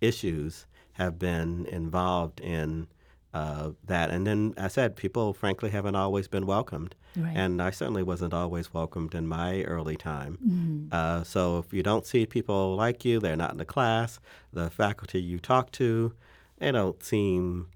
issues 0.00 0.66
have 0.94 1.18
been 1.18 1.66
involved 1.66 2.40
in 2.40 2.88
uh, 3.34 3.70
that. 3.84 4.10
And 4.10 4.26
then 4.26 4.54
I 4.56 4.68
said 4.68 4.96
people, 4.96 5.32
frankly, 5.34 5.70
haven't 5.70 5.94
always 5.96 6.28
been 6.28 6.46
welcomed. 6.46 6.94
Right. 7.16 7.36
And 7.36 7.60
I 7.60 7.70
certainly 7.70 8.02
wasn't 8.02 8.32
always 8.34 8.72
welcomed 8.72 9.14
in 9.14 9.26
my 9.26 9.62
early 9.62 9.96
time. 9.96 10.88
Uh, 10.92 11.22
so 11.24 11.58
if 11.58 11.72
you 11.72 11.82
don't 11.82 12.06
see 12.06 12.24
people 12.26 12.76
like 12.76 13.04
you, 13.04 13.18
they're 13.20 13.36
not 13.36 13.50
in 13.52 13.56
the 13.58 13.64
class, 13.64 14.20
the 14.52 14.70
faculty 14.70 15.20
you 15.20 15.38
talk 15.38 15.70
to, 15.72 16.14
they 16.58 16.70
don't 16.72 17.02
seem 17.02 17.66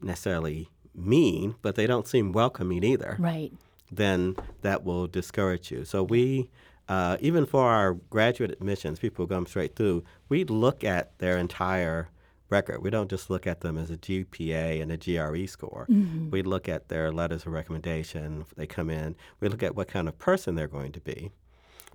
necessarily 0.00 0.68
mean, 0.94 1.54
but 1.62 1.74
they 1.76 1.86
don't 1.86 2.06
seem 2.06 2.32
welcoming 2.32 2.84
either, 2.84 3.16
Right. 3.18 3.52
then 3.90 4.36
that 4.62 4.84
will 4.84 5.06
discourage 5.06 5.70
you. 5.70 5.84
So 5.84 6.02
we, 6.02 6.50
uh, 6.88 7.16
even 7.20 7.46
for 7.46 7.70
our 7.70 7.94
graduate 7.94 8.50
admissions, 8.50 8.98
people 8.98 9.24
who 9.26 9.34
come 9.34 9.46
straight 9.46 9.76
through, 9.76 10.04
we 10.28 10.44
look 10.44 10.84
at 10.84 11.16
their 11.18 11.38
entire 11.38 12.08
record. 12.50 12.82
We 12.82 12.90
don't 12.90 13.10
just 13.10 13.30
look 13.30 13.46
at 13.46 13.60
them 13.60 13.76
as 13.76 13.90
a 13.90 13.96
GPA 13.96 14.80
and 14.82 14.90
a 14.92 14.96
GRE 14.96 15.46
score. 15.46 15.86
We 16.30 16.42
look 16.42 16.68
at 16.68 16.88
their 16.88 17.12
letters 17.12 17.46
of 17.46 17.52
recommendation. 17.52 18.44
They 18.56 18.66
come 18.66 18.90
in, 18.90 19.16
we 19.40 19.48
look 19.48 19.62
at 19.62 19.74
what 19.74 19.88
kind 19.88 20.08
of 20.08 20.18
person 20.18 20.54
they're 20.54 20.68
going 20.68 20.92
to 20.92 21.00
be 21.00 21.30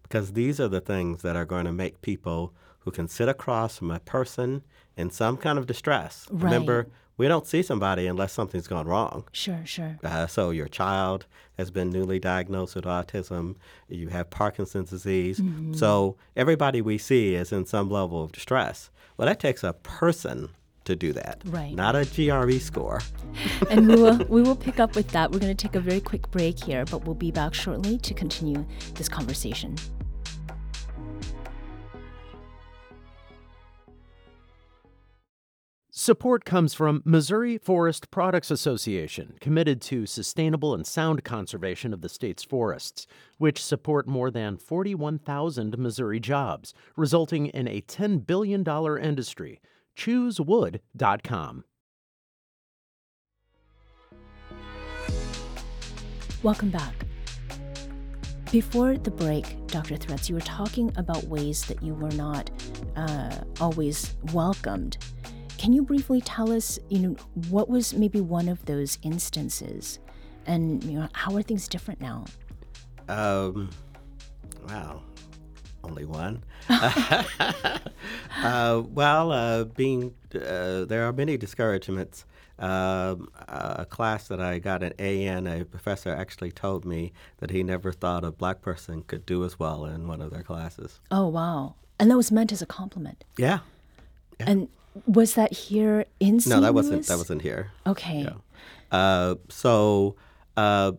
because 0.03 0.33
these 0.33 0.60
are 0.60 0.67
the 0.67 0.81
things 0.81 1.24
that 1.24 1.36
are 1.36 1.45
going 1.45 1.65
to 1.65 1.74
make 1.74 2.01
people 2.01 2.53
who 2.79 2.91
can 2.91 3.07
sit 3.07 3.27
across 3.27 3.77
from 3.77 3.89
a 3.89 4.00
person 4.00 4.62
in 4.95 5.10
some 5.10 5.38
kind 5.38 5.57
of 5.57 5.65
distress. 5.65 6.27
Right. 6.29 6.43
Remember, 6.43 6.88
we 7.17 7.27
don't 7.27 7.48
see 7.48 7.63
somebody 7.63 8.07
unless 8.07 8.33
something's 8.33 8.67
gone 8.67 8.86
wrong. 8.86 9.27
Sure, 9.31 9.62
sure. 9.65 9.98
Uh, 10.03 10.27
so 10.27 10.50
your 10.50 10.67
child 10.67 11.25
has 11.57 11.72
been 11.72 11.89
newly 11.89 12.19
diagnosed 12.19 12.75
with 12.75 12.86
autism. 12.86 13.55
You 13.88 14.10
have 14.10 14.29
Parkinson's 14.29 14.89
disease. 14.89 15.39
Mm-hmm. 15.39 15.73
So 15.73 16.17
everybody 16.36 16.82
we 16.82 16.97
see 16.97 17.36
is 17.36 17.51
in 17.51 17.65
some 17.65 17.89
level 17.89 18.23
of 18.23 18.32
distress. 18.32 18.89
Well, 19.17 19.28
that 19.28 19.39
takes 19.39 19.63
a 19.63 19.73
person 19.73 20.49
to 20.86 20.95
do 20.95 21.13
that, 21.13 21.41
Right. 21.45 21.73
not 21.73 21.95
a 21.95 22.04
GRE 22.04 22.60
score. 22.60 22.99
and 23.69 23.88
we 23.88 23.95
will 23.95 24.17
we 24.28 24.41
will 24.41 24.56
pick 24.56 24.80
up 24.80 24.95
with 24.95 25.08
that. 25.10 25.32
We're 25.32 25.39
going 25.39 25.56
to 25.56 25.67
take 25.67 25.76
a 25.76 25.80
very 25.80 26.02
quick 26.02 26.30
break 26.32 26.62
here, 26.62 26.84
but 26.86 27.06
we'll 27.06 27.15
be 27.15 27.32
back 27.32 27.54
shortly 27.54 27.97
to 27.99 28.13
continue 28.13 28.65
this 28.95 29.08
conversation. 29.08 29.78
Support 35.95 36.43
comes 36.43 36.73
from 36.73 37.03
Missouri 37.06 37.60
Forest 37.60 38.10
Products 38.10 38.49
Association, 38.49 39.36
committed 39.39 39.79
to 39.82 40.08
sustainable 40.08 40.73
and 40.73 40.88
sound 40.88 41.23
conservation 41.23 41.93
of 41.93 42.01
the 42.01 42.10
state's 42.10 42.43
forests, 42.43 43.06
which 43.38 43.63
support 43.63 44.08
more 44.08 44.32
than 44.32 44.58
41,000 44.58 45.77
Missouri 45.77 46.19
jobs, 46.19 46.73
resulting 46.97 47.45
in 47.45 47.67
a 47.67 47.82
$10 47.82 48.25
billion 48.25 48.67
industry. 49.03 49.62
ChooseWood.com. 49.95 51.63
Welcome 56.41 56.71
back. 56.71 57.06
Before 58.51 58.97
the 58.97 59.12
break, 59.12 59.67
Dr. 59.67 59.97
Threats, 59.97 60.27
you 60.27 60.34
were 60.34 60.41
talking 60.41 60.91
about 60.95 61.25
ways 61.25 61.63
that 61.65 61.84
you 61.84 61.93
were 61.93 62.10
not 62.10 62.49
uh, 62.95 63.43
always 63.62 64.15
welcomed. 64.34 64.97
Can 65.63 65.71
you 65.71 65.82
briefly 65.82 66.19
tell 66.19 66.52
us, 66.52 66.78
you 66.89 66.99
know, 66.99 67.15
what 67.47 67.69
was 67.69 67.93
maybe 67.93 68.19
one 68.19 68.49
of 68.49 68.65
those 68.65 68.97
instances, 69.02 69.97
and 70.45 70.84
you 70.84 70.99
know, 70.99 71.08
how 71.13 71.34
are 71.38 71.41
things 71.41 71.69
different 71.69 72.02
now? 72.02 72.26
Um, 73.08 73.69
wow, 74.67 75.02
only 75.86 76.04
one. 76.04 76.43
uh, 76.69 78.84
well, 78.89 79.32
uh, 79.32 79.63
being 79.63 80.13
uh, 80.36 80.84
there 80.84 81.08
are 81.08 81.13
many 81.13 81.38
discouragements. 81.38 82.26
Um, 82.60 83.30
a 83.47 83.88
class 83.89 84.28
that 84.28 84.41
I 84.41 84.60
got 84.60 84.84
an 84.84 84.91
A 84.99 85.23
in, 85.23 85.47
a 85.47 85.63
professor 85.63 86.13
actually 86.13 86.52
told 86.52 86.84
me 86.84 87.13
that 87.38 87.52
he 87.52 87.63
never 87.63 87.93
thought 87.93 88.26
a 88.26 88.34
black 88.34 88.62
person 88.62 89.04
could 89.04 89.26
do 89.26 89.45
as 89.45 89.58
well 89.58 89.86
in 89.86 90.10
one 90.10 90.19
of 90.19 90.30
their 90.30 90.43
classes. 90.43 90.99
Oh 91.10 91.30
wow! 91.30 91.76
And 92.02 92.12
that 92.12 92.17
was 92.17 92.34
meant 92.34 92.52
as 92.52 92.62
a 92.62 92.65
compliment. 92.65 93.23
Yeah. 93.38 93.60
And 94.41 94.67
was 95.06 95.34
that 95.36 95.53
here 95.53 96.06
in 96.19 96.39
St. 96.39 96.56
No, 96.56 96.62
that 96.62 96.73
wasn't. 96.73 97.06
That 97.08 97.17
wasn't 97.17 97.41
here. 97.41 97.71
Okay. 97.88 98.27
Uh, 98.91 99.36
so 99.49 100.15
uh, 100.56 100.93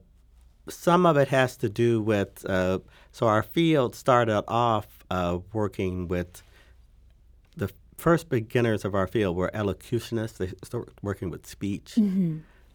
some 0.69 1.07
of 1.07 1.17
it 1.17 1.29
has 1.29 1.57
to 1.59 1.69
do 1.69 2.01
with 2.03 2.45
uh, 2.49 2.81
so 3.13 3.27
our 3.27 3.43
field 3.43 3.95
started 3.95 4.45
off 4.49 5.05
uh, 5.11 5.39
working 5.53 6.09
with 6.09 6.43
the 7.57 7.71
first 7.97 8.29
beginners 8.29 8.85
of 8.85 8.95
our 8.95 9.07
field 9.07 9.37
were 9.37 9.51
elocutionists. 9.55 10.39
They 10.39 10.53
started 10.65 10.95
working 11.03 11.31
with 11.31 11.47
speech. 11.47 11.99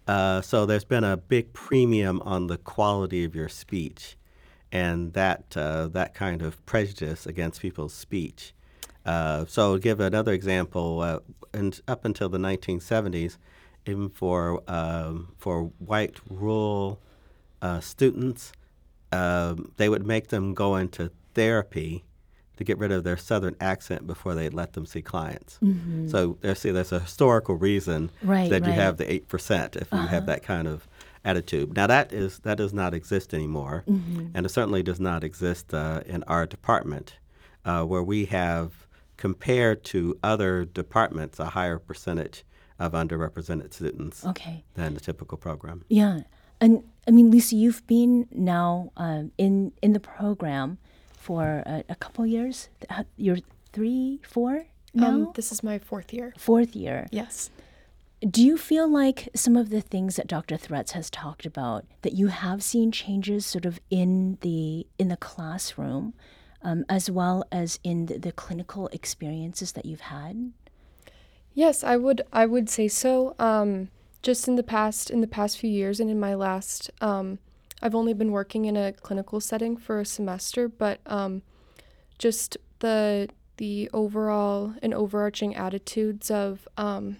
Uh, 0.07 0.41
so 0.41 0.65
there's 0.65 0.85
been 0.85 1.03
a 1.03 1.17
big 1.17 1.53
premium 1.53 2.21
on 2.21 2.47
the 2.47 2.57
quality 2.57 3.23
of 3.25 3.35
your 3.35 3.49
speech, 3.49 4.17
and 4.71 5.13
that 5.13 5.55
uh, 5.55 5.87
that 5.89 6.13
kind 6.13 6.41
of 6.41 6.65
prejudice 6.65 7.25
against 7.25 7.61
people's 7.61 7.93
speech. 7.93 8.53
Uh, 9.09 9.43
so, 9.47 9.77
give 9.79 9.99
another 9.99 10.33
example, 10.33 11.01
uh, 11.01 11.19
and 11.51 11.81
up 11.87 12.05
until 12.05 12.29
the 12.29 12.37
1970s, 12.37 13.37
even 13.87 14.07
for 14.09 14.61
um, 14.67 15.29
for 15.39 15.71
white 15.79 16.19
rural 16.29 17.01
uh, 17.63 17.79
students, 17.79 18.51
um, 19.11 19.71
they 19.77 19.89
would 19.89 20.05
make 20.05 20.27
them 20.27 20.53
go 20.53 20.75
into 20.75 21.09
therapy 21.33 22.03
to 22.57 22.63
get 22.63 22.77
rid 22.77 22.91
of 22.91 23.03
their 23.03 23.17
southern 23.17 23.55
accent 23.59 24.05
before 24.05 24.35
they 24.35 24.47
let 24.49 24.73
them 24.73 24.85
see 24.85 25.01
clients. 25.01 25.57
So 26.11 26.37
there's 26.41 26.59
see 26.59 26.69
there's 26.69 26.91
a 26.91 26.99
historical 26.99 27.55
reason 27.55 28.11
Right, 28.21 28.49
that 28.51 28.63
you 28.67 28.73
have 28.73 28.97
the 28.97 29.11
eight 29.11 29.27
percent 29.27 29.75
if 29.75 29.91
you 29.91 29.97
have 29.97 30.27
that 30.27 30.43
kind 30.43 30.67
of 30.67 30.87
attitude. 31.25 31.75
Now 31.75 31.87
that 31.87 32.13
is 32.13 32.39
that 32.39 32.59
does 32.59 32.73
not 32.73 32.93
exist 32.93 33.33
anymore, 33.33 33.85
and 34.35 34.45
it 34.45 34.49
certainly 34.49 34.83
does 34.83 34.99
not 34.99 35.23
exist 35.23 35.73
uh, 35.73 36.01
in 36.05 36.21
our 36.23 36.45
department, 36.45 37.15
uh, 37.65 37.83
where 37.85 38.03
we 38.03 38.25
have 38.25 38.85
compared 39.19 39.83
to 39.83 40.17
other 40.23 40.63
departments 40.65 41.39
a 41.39 41.45
higher 41.57 41.77
percentage 41.77 42.43
of 42.79 42.93
underrepresented 42.93 43.73
students 43.73 44.25
Okay. 44.25 44.63
than 44.75 44.93
the 44.93 45.01
typical 45.01 45.37
program. 45.37 45.83
Yeah, 45.89 46.21
and 46.61 46.83
I 47.07 47.11
mean, 47.11 47.29
Lisa, 47.29 47.55
you've 47.55 47.85
been 47.85 48.27
now 48.31 48.91
um, 48.95 49.31
in 49.37 49.73
in 49.81 49.91
the 49.93 49.99
program 49.99 50.77
for 51.17 51.43
a, 51.65 51.83
a 51.89 51.95
couple 51.95 52.25
years. 52.25 52.69
Uh, 52.89 53.03
You're 53.17 53.39
three, 53.73 54.19
four 54.23 54.65
now, 54.93 55.07
Um, 55.09 55.31
this 55.35 55.51
is 55.51 55.61
my 55.63 55.77
fourth 55.79 56.13
year. 56.13 56.33
fourth 56.37 56.73
year. 56.75 57.07
Yes. 57.11 57.51
Do 58.35 58.41
you 58.43 58.57
feel 58.57 58.87
like 59.01 59.29
some 59.35 59.55
of 59.61 59.69
the 59.69 59.81
things 59.81 60.15
that 60.17 60.27
Dr. 60.27 60.57
Threats 60.57 60.91
has 60.93 61.09
talked 61.09 61.45
about 61.45 61.85
that 62.01 62.13
you 62.13 62.27
have 62.27 62.61
seen 62.63 62.91
changes 62.91 63.45
sort 63.45 63.65
of 63.65 63.79
in 63.89 64.37
the 64.41 64.87
in 64.97 65.07
the 65.09 65.17
classroom, 65.17 66.13
um, 66.61 66.85
as 66.89 67.09
well 67.09 67.43
as 67.51 67.79
in 67.83 68.07
the, 68.07 68.17
the 68.17 68.31
clinical 68.31 68.87
experiences 68.89 69.73
that 69.73 69.85
you've 69.85 70.01
had? 70.01 70.51
Yes, 71.53 71.83
I 71.83 71.97
would. 71.97 72.21
I 72.31 72.45
would 72.45 72.69
say 72.69 72.87
so. 72.87 73.35
Um, 73.39 73.89
just 74.21 74.47
in 74.47 74.55
the 74.55 74.63
past 74.63 75.09
in 75.09 75.21
the 75.21 75.27
past 75.27 75.57
few 75.57 75.69
years 75.69 75.99
and 75.99 76.09
in 76.09 76.19
my 76.19 76.35
last 76.35 76.91
um, 77.01 77.39
I've 77.81 77.95
only 77.95 78.13
been 78.13 78.31
working 78.31 78.65
in 78.65 78.75
a 78.75 78.91
clinical 78.91 79.39
setting 79.39 79.77
for 79.77 79.99
a 79.99 80.05
semester, 80.05 80.67
but 80.67 80.99
um, 81.05 81.41
just 82.17 82.57
the 82.79 83.29
the 83.57 83.89
overall 83.93 84.73
and 84.81 84.93
overarching 84.93 85.55
attitudes 85.55 86.31
of 86.31 86.67
um, 86.77 87.17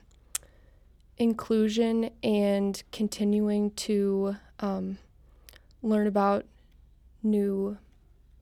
inclusion 1.18 2.12
and 2.24 2.82
continuing 2.92 3.72
to 3.72 4.38
um, 4.60 4.98
learn 5.82 6.08
about 6.08 6.46
new 7.22 7.78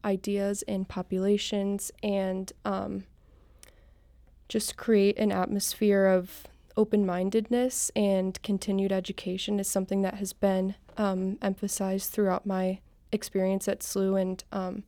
ideas 0.07 0.63
and 0.67 0.87
populations 0.87 1.91
and 2.01 2.53
um, 2.63 3.03
just 4.47 4.77
create 4.77 5.19
an 5.19 5.31
atmosphere 5.31 6.05
of 6.05 6.47
open 6.77 7.05
mindedness 7.05 7.91
and 7.95 8.41
continued 8.41 8.91
education 8.91 9.59
is 9.59 9.67
something 9.67 10.01
that 10.03 10.15
has 10.15 10.31
been 10.31 10.75
um, 10.95 11.37
emphasized 11.41 12.11
throughout 12.11 12.45
my 12.45 12.79
experience 13.11 13.67
at 13.67 13.81
SLU 13.81 14.19
and 14.19 14.43
um, 14.51 14.83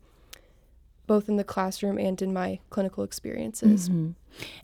both 1.06 1.28
in 1.28 1.36
the 1.36 1.44
classroom 1.44 1.98
and 1.98 2.22
in 2.22 2.32
my 2.32 2.60
clinical 2.70 3.04
experiences. 3.04 3.90
Mm-hmm. 3.90 4.12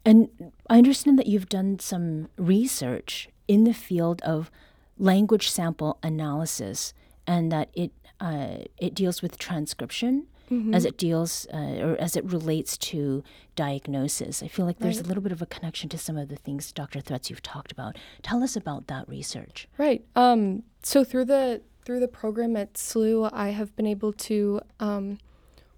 And 0.06 0.52
I 0.70 0.78
understand 0.78 1.20
that 1.20 1.28
you've 1.28 1.50
done 1.50 1.80
some 1.80 2.30
research 2.38 3.28
in 3.48 3.66
the 3.66 3.74
field 3.74 4.22
of 4.22 4.50
language 4.98 5.50
sample 5.50 5.98
analysis 6.02 6.94
and 7.28 7.52
that 7.52 7.70
it 7.74 7.92
uh, 8.22 8.60
it 8.78 8.94
deals 8.94 9.22
with 9.22 9.38
transcription 9.38 10.28
mm-hmm. 10.52 10.74
as 10.74 10.86
it 10.86 10.98
deals 10.98 11.48
uh, 11.54 11.58
or 11.58 11.96
as 12.00 12.16
it 12.16 12.26
relates 12.26 12.78
to 12.78 13.24
diagnosis. 13.56 14.44
I 14.44 14.48
feel 14.48 14.66
like 14.66 14.80
there's 14.80 14.98
right. 14.98 15.06
a 15.06 15.08
little 15.08 15.24
bit 15.24 15.32
of 15.32 15.42
a 15.42 15.46
connection 15.46 15.90
to 15.90 15.98
some 15.98 16.18
of 16.18 16.30
the 16.30 16.36
things, 16.36 16.72
Dr. 16.72 17.00
Threats, 17.00 17.30
you've 17.30 17.42
talked 17.42 17.72
about. 17.72 17.98
Tell 18.22 18.44
us 18.44 18.56
about 18.56 18.88
that 18.88 19.08
research. 19.08 19.68
Right. 19.78 20.06
Um, 20.16 20.64
so 20.84 21.04
through 21.04 21.26
the 21.26 21.62
through 21.86 22.00
the 22.00 22.08
program 22.08 22.56
at 22.58 22.74
SLU, 22.74 23.30
I 23.32 23.50
have 23.50 23.76
been 23.76 23.86
able 23.86 24.12
to 24.14 24.60
um, 24.80 25.20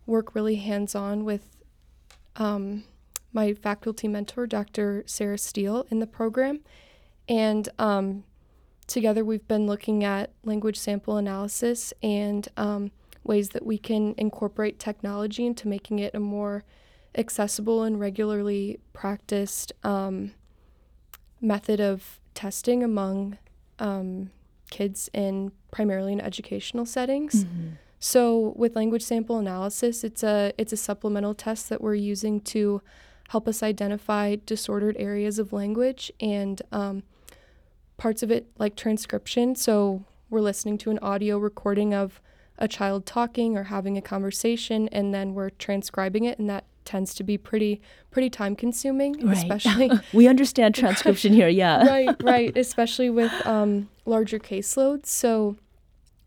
work 0.06 0.34
really 0.34 0.56
hands 0.56 0.96
on 0.96 1.26
with 1.26 1.58
um, 2.38 2.86
my 3.34 3.54
faculty 3.54 4.08
mentor, 4.08 4.48
Dr. 4.48 5.04
Sarah 5.06 5.38
Steele, 5.38 5.86
in 5.92 6.00
the 6.00 6.08
program. 6.08 6.62
And 7.28 7.68
um, 7.78 8.24
together 8.88 9.24
we've 9.26 9.48
been 9.48 9.68
looking 9.68 10.04
at 10.04 10.32
language 10.44 10.78
sample 10.78 11.18
analysis 11.18 11.94
and 12.02 12.48
um, 12.56 12.92
ways 13.28 13.50
that 13.50 13.66
we 13.66 13.78
can 13.78 14.16
incorporate 14.18 14.80
technology 14.80 15.46
into 15.46 15.68
making 15.68 16.00
it 16.00 16.16
a 16.16 16.20
more 16.20 16.63
accessible 17.16 17.84
and 17.84 18.00
regularly 18.00 18.80
practiced 18.94 19.74
um, 19.84 20.32
method 21.42 21.80
of 21.80 22.20
testing 22.34 22.84
among 22.84 23.38
um, 23.80 24.30
kids 24.70 25.10
in 25.13 25.52
primarily 25.72 26.13
in 26.13 26.22
educational 26.22 26.86
settings. 26.86 27.46
Mm-hmm. 27.46 27.70
So 28.00 28.54
with 28.56 28.76
language 28.76 29.02
sample 29.02 29.40
analysis, 29.40 30.04
it's 30.04 30.24
a 30.24 30.54
it's 30.58 30.72
a 30.72 30.78
supplemental 30.78 31.34
test 31.34 31.70
that 31.70 31.82
we're 31.82 31.96
using 31.96 32.42
to 32.42 32.82
help 33.30 33.48
us 33.48 33.62
identify 33.63 34.36
disordered 34.46 34.96
areas 34.98 35.40
of 35.40 35.52
language 35.52 36.12
and 36.20 36.62
um, 36.72 37.04
parts 37.98 38.24
of 38.24 38.32
it 38.32 38.48
like 38.58 38.76
transcription. 38.76 39.56
So 39.56 40.06
we're 40.30 40.42
listening 40.42 40.78
to 40.80 40.92
an 40.92 41.00
audio 41.00 41.38
recording 41.38 41.94
of 41.94 42.22
a 42.58 42.67
child 42.67 43.06
talking 43.06 43.58
or 43.58 43.63
having 43.63 43.98
a 43.98 44.02
conversation 44.02 44.88
and 44.89 45.13
then 45.13 45.34
we're 45.34 45.50
transcribing 45.52 46.26
it 46.26 46.39
and 46.39 46.50
that 46.50 46.65
tends 46.86 47.13
to 47.13 47.24
be 47.24 47.38
pretty 47.38 47.82
pretty 48.12 48.30
time 48.30 48.56
consuming 48.56 49.13
right. 49.26 49.38
especially 49.38 49.91
we 50.13 50.28
understand 50.28 50.74
transcription 50.74 51.34
here 51.34 51.50
yeah 51.50 51.86
right 51.89 52.24
right 52.24 52.58
especially 52.58 53.10
with 53.10 53.32
um, 53.46 53.89
larger 54.06 54.39
caseloads 54.39 55.08
so 55.08 55.58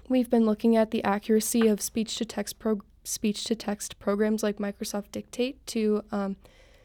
we've 0.08 0.28
been 0.28 0.44
looking 0.44 0.76
at 0.76 0.90
the 0.90 1.02
accuracy 1.02 1.66
of 1.66 1.80
speech 1.80 2.16
to 2.16 2.24
text 2.24 2.58
pro- 2.58 2.82
speech 3.04 3.44
to 3.44 3.54
text 3.54 3.98
programs 3.98 4.42
like 4.42 4.58
microsoft 4.58 5.10
dictate 5.12 5.64
to 5.66 6.04
um, 6.12 6.36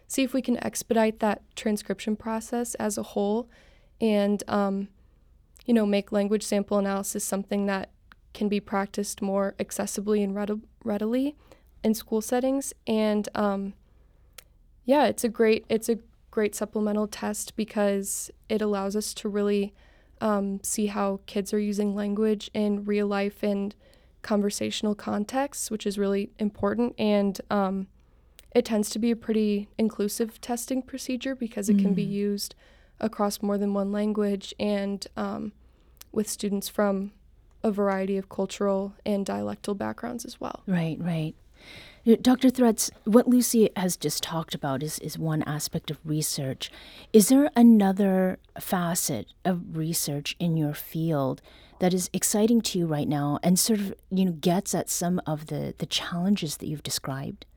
see 0.07 0.23
if 0.23 0.33
we 0.33 0.41
can 0.41 0.63
expedite 0.63 1.19
that 1.19 1.41
transcription 1.55 2.15
process 2.15 2.75
as 2.75 2.97
a 2.97 3.03
whole 3.03 3.49
and 3.99 4.41
um, 4.47 4.87
you 5.65 5.73
know 5.73 5.85
make 5.85 6.11
language 6.11 6.43
sample 6.43 6.77
analysis 6.77 7.23
something 7.23 7.65
that 7.65 7.89
can 8.35 8.47
be 8.47 8.59
practiced 8.59 9.21
more 9.21 9.55
accessibly 9.59 10.23
and 10.23 10.61
readily 10.83 11.35
in 11.83 11.95
school 11.95 12.21
settings. 12.21 12.73
And 12.85 13.27
um, 13.33 13.73
yeah, 14.83 15.05
it's 15.05 15.23
a 15.23 15.29
great 15.29 15.65
it's 15.69 15.89
a 15.89 15.97
great 16.29 16.53
supplemental 16.53 17.07
test 17.07 17.55
because 17.55 18.29
it 18.49 18.61
allows 18.61 18.95
us 18.95 19.13
to 19.15 19.29
really 19.29 19.73
um, 20.21 20.59
see 20.63 20.87
how 20.87 21.21
kids 21.25 21.53
are 21.53 21.59
using 21.59 21.95
language 21.95 22.51
in 22.53 22.83
real 22.85 23.07
life 23.07 23.41
and 23.41 23.73
conversational 24.21 24.95
contexts, 24.95 25.71
which 25.71 25.87
is 25.87 25.97
really 25.97 26.29
important. 26.37 26.93
And 26.99 27.39
um, 27.49 27.87
it 28.53 28.65
tends 28.65 28.89
to 28.91 28.99
be 28.99 29.11
a 29.11 29.15
pretty 29.15 29.69
inclusive 29.77 30.41
testing 30.41 30.81
procedure 30.81 31.35
because 31.35 31.69
it 31.69 31.77
mm. 31.77 31.81
can 31.81 31.93
be 31.93 32.05
mm. 32.05 32.11
used 32.11 32.55
across 32.99 33.41
more 33.41 33.57
than 33.57 33.73
one 33.73 33.91
language 33.91 34.53
and 34.59 35.05
um, 35.15 35.51
with 36.11 36.27
students 36.27 36.67
from 36.67 37.11
a 37.65 37.71
variety 37.71 38.15
of 38.15 38.29
cultural 38.29 38.93
and 39.05 39.25
dialectal 39.25 39.75
backgrounds 39.75 40.23
as 40.23 40.39
well. 40.39 40.61
Right, 40.67 40.97
right. 41.01 41.33
Dr. 42.21 42.51
Threats, 42.51 42.91
what 43.05 43.27
Lucy 43.27 43.71
has 43.75 43.97
just 43.97 44.21
talked 44.21 44.53
about 44.53 44.83
is, 44.83 44.99
is 44.99 45.17
one 45.17 45.41
aspect 45.43 45.89
of 45.89 45.97
research. 46.05 46.69
Is 47.11 47.29
there 47.29 47.49
another 47.55 48.37
facet 48.59 49.33
of 49.43 49.75
research 49.75 50.35
in 50.39 50.55
your 50.55 50.75
field 50.75 51.41
that 51.79 51.95
is 51.95 52.11
exciting 52.13 52.61
to 52.61 52.77
you 52.77 52.85
right 52.85 53.07
now 53.07 53.39
and 53.41 53.57
sort 53.57 53.79
of 53.79 53.95
you 54.11 54.25
know 54.25 54.31
gets 54.33 54.75
at 54.75 54.87
some 54.87 55.19
of 55.25 55.47
the, 55.47 55.73
the 55.79 55.87
challenges 55.87 56.57
that 56.57 56.67
you've 56.67 56.83
described? 56.83 57.47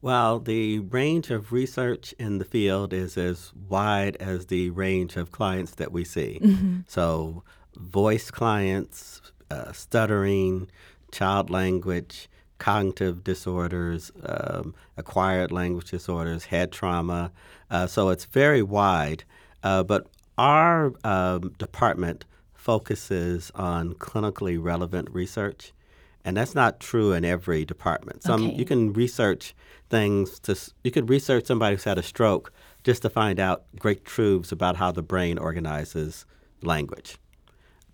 Well, 0.00 0.38
the 0.38 0.78
range 0.78 1.30
of 1.30 1.52
research 1.52 2.14
in 2.18 2.38
the 2.38 2.44
field 2.44 2.92
is 2.92 3.18
as 3.18 3.52
wide 3.68 4.16
as 4.16 4.46
the 4.46 4.70
range 4.70 5.16
of 5.16 5.32
clients 5.32 5.72
that 5.74 5.90
we 5.90 6.04
see. 6.04 6.38
Mm-hmm. 6.40 6.78
So, 6.86 7.42
voice 7.76 8.30
clients, 8.30 9.20
uh, 9.50 9.72
stuttering, 9.72 10.68
child 11.12 11.50
language, 11.50 12.28
cognitive 12.58 13.24
disorders, 13.24 14.12
um, 14.22 14.74
acquired 14.96 15.50
language 15.50 15.90
disorders, 15.90 16.44
head 16.44 16.70
trauma. 16.70 17.32
Uh, 17.70 17.86
so 17.86 18.10
it's 18.10 18.26
very 18.26 18.62
wide. 18.62 19.24
Uh, 19.62 19.82
but 19.82 20.06
our 20.38 20.92
um, 21.04 21.52
department 21.58 22.24
focuses 22.54 23.50
on 23.54 23.94
clinically 23.94 24.62
relevant 24.62 25.10
research, 25.10 25.72
and 26.24 26.36
that's 26.36 26.54
not 26.54 26.78
true 26.78 27.12
in 27.12 27.24
every 27.24 27.64
department. 27.64 28.22
Some 28.22 28.48
okay. 28.48 28.56
you 28.56 28.64
can 28.64 28.92
research 28.92 29.54
things 29.88 30.38
to 30.40 30.56
you 30.84 30.90
could 30.90 31.08
research 31.08 31.46
somebody 31.46 31.74
who's 31.74 31.84
had 31.84 31.98
a 31.98 32.02
stroke 32.02 32.52
just 32.84 33.02
to 33.02 33.10
find 33.10 33.40
out 33.40 33.64
great 33.78 34.04
truths 34.04 34.52
about 34.52 34.76
how 34.76 34.92
the 34.92 35.02
brain 35.02 35.36
organizes 35.36 36.26
language 36.62 37.18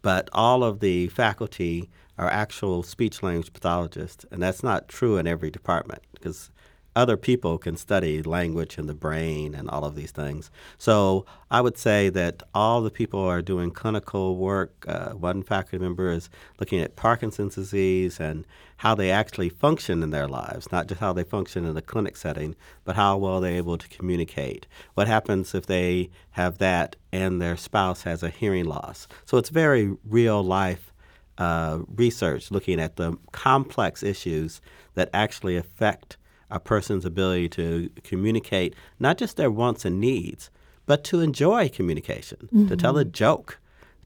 but 0.06 0.30
all 0.32 0.62
of 0.62 0.78
the 0.78 1.08
faculty 1.08 1.90
are 2.16 2.30
actual 2.30 2.84
speech 2.84 3.24
language 3.24 3.52
pathologists, 3.52 4.24
and 4.30 4.40
that's 4.40 4.62
not 4.62 4.86
true 4.86 5.16
in 5.16 5.26
every 5.26 5.50
department 5.50 6.00
because 6.12 6.52
other 6.96 7.16
people 7.18 7.58
can 7.58 7.76
study 7.76 8.22
language 8.22 8.78
and 8.78 8.88
the 8.88 8.94
brain 8.94 9.54
and 9.54 9.68
all 9.68 9.84
of 9.84 9.94
these 9.94 10.10
things. 10.10 10.50
So 10.78 11.26
I 11.50 11.60
would 11.60 11.76
say 11.76 12.08
that 12.08 12.42
all 12.54 12.80
the 12.80 12.90
people 12.90 13.20
are 13.20 13.42
doing 13.42 13.70
clinical 13.70 14.36
work. 14.36 14.84
Uh, 14.88 15.10
one 15.10 15.42
faculty 15.42 15.78
member 15.78 16.10
is 16.10 16.30
looking 16.58 16.80
at 16.80 16.96
Parkinson's 16.96 17.54
disease 17.54 18.18
and 18.18 18.46
how 18.78 18.94
they 18.94 19.10
actually 19.10 19.50
function 19.50 20.02
in 20.02 20.10
their 20.10 20.26
lives, 20.26 20.72
not 20.72 20.86
just 20.86 21.00
how 21.00 21.12
they 21.12 21.22
function 21.22 21.66
in 21.66 21.74
the 21.74 21.82
clinic 21.82 22.16
setting, 22.16 22.56
but 22.84 22.96
how 22.96 23.18
well 23.18 23.40
they're 23.40 23.52
able 23.52 23.76
to 23.76 23.88
communicate. 23.88 24.66
What 24.94 25.06
happens 25.06 25.54
if 25.54 25.66
they 25.66 26.10
have 26.30 26.58
that 26.58 26.96
and 27.12 27.40
their 27.40 27.58
spouse 27.58 28.02
has 28.02 28.22
a 28.22 28.30
hearing 28.30 28.64
loss? 28.64 29.06
So 29.26 29.36
it's 29.36 29.50
very 29.50 29.96
real 30.02 30.42
life 30.42 30.92
uh, 31.38 31.80
research 31.94 32.50
looking 32.50 32.80
at 32.80 32.96
the 32.96 33.18
complex 33.32 34.02
issues 34.02 34.62
that 34.94 35.10
actually 35.12 35.56
affect 35.58 36.16
a 36.50 36.60
person's 36.60 37.04
ability 37.04 37.48
to 37.50 37.90
communicate 38.04 38.74
not 38.98 39.18
just 39.18 39.36
their 39.36 39.50
wants 39.50 39.84
and 39.84 40.00
needs, 40.00 40.50
but 40.86 41.04
to 41.04 41.20
enjoy 41.20 41.68
communication, 41.68 42.48
mm-hmm. 42.52 42.68
to 42.68 42.76
tell 42.76 42.96
a 42.96 43.04
joke, 43.04 43.58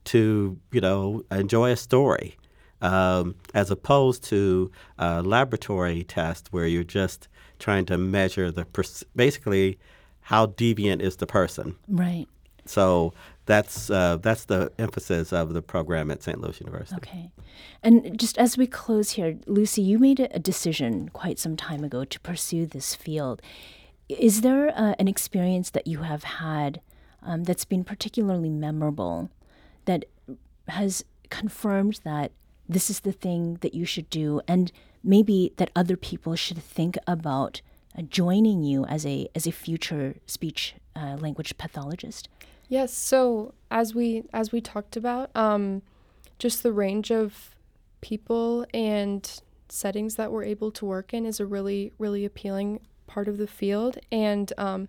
to 0.04 0.58
you 0.72 0.80
know 0.80 1.22
enjoy 1.30 1.70
a 1.70 1.76
story, 1.76 2.36
um, 2.80 3.34
as 3.54 3.70
opposed 3.70 4.24
to 4.24 4.70
a 4.98 5.22
laboratory 5.22 6.04
test 6.04 6.48
where 6.52 6.66
you're 6.66 6.82
just 6.82 7.28
trying 7.58 7.84
to 7.86 7.98
measure 7.98 8.50
the 8.50 8.64
pers- 8.64 9.04
basically 9.14 9.78
how 10.22 10.46
deviant 10.46 11.00
is 11.00 11.16
the 11.16 11.26
person. 11.26 11.76
Right. 11.88 12.26
So 12.64 13.12
that's 13.50 13.90
uh, 13.90 14.16
that's 14.22 14.44
the 14.44 14.70
emphasis 14.78 15.32
of 15.32 15.54
the 15.54 15.60
program 15.60 16.08
at 16.12 16.22
St. 16.22 16.40
Louis 16.40 16.60
University. 16.60 16.96
Okay, 16.96 17.32
and 17.82 18.18
just 18.18 18.38
as 18.38 18.56
we 18.56 18.66
close 18.68 19.12
here, 19.12 19.38
Lucy, 19.46 19.82
you 19.82 19.98
made 19.98 20.20
a 20.20 20.38
decision 20.38 21.08
quite 21.08 21.38
some 21.40 21.56
time 21.56 21.82
ago 21.82 22.04
to 22.04 22.20
pursue 22.20 22.64
this 22.64 22.94
field. 22.94 23.42
Is 24.08 24.42
there 24.42 24.68
uh, 24.68 24.94
an 25.00 25.08
experience 25.08 25.70
that 25.70 25.88
you 25.88 26.02
have 26.02 26.22
had 26.22 26.80
um, 27.22 27.42
that's 27.42 27.64
been 27.64 27.82
particularly 27.82 28.50
memorable 28.50 29.30
that 29.84 30.04
has 30.68 31.04
confirmed 31.28 31.98
that 32.04 32.30
this 32.68 32.88
is 32.88 33.00
the 33.00 33.12
thing 33.12 33.58
that 33.62 33.74
you 33.74 33.84
should 33.84 34.08
do, 34.10 34.40
and 34.46 34.70
maybe 35.02 35.52
that 35.56 35.70
other 35.74 35.96
people 35.96 36.36
should 36.36 36.62
think 36.62 36.96
about 37.08 37.62
joining 38.08 38.62
you 38.62 38.84
as 38.84 39.04
a 39.04 39.28
as 39.34 39.48
a 39.48 39.52
future 39.52 40.14
speech 40.26 40.76
uh, 40.94 41.16
language 41.18 41.58
pathologist? 41.58 42.28
Yes. 42.70 42.94
So 42.94 43.52
as 43.68 43.96
we 43.96 44.22
as 44.32 44.52
we 44.52 44.60
talked 44.60 44.96
about, 44.96 45.34
um, 45.36 45.82
just 46.38 46.62
the 46.62 46.72
range 46.72 47.10
of 47.10 47.56
people 48.00 48.64
and 48.72 49.42
settings 49.68 50.14
that 50.14 50.30
we're 50.30 50.44
able 50.44 50.70
to 50.70 50.84
work 50.84 51.12
in 51.12 51.26
is 51.26 51.40
a 51.40 51.46
really 51.46 51.92
really 51.98 52.24
appealing 52.24 52.78
part 53.08 53.26
of 53.26 53.38
the 53.38 53.48
field. 53.48 53.98
And 54.12 54.52
um, 54.56 54.86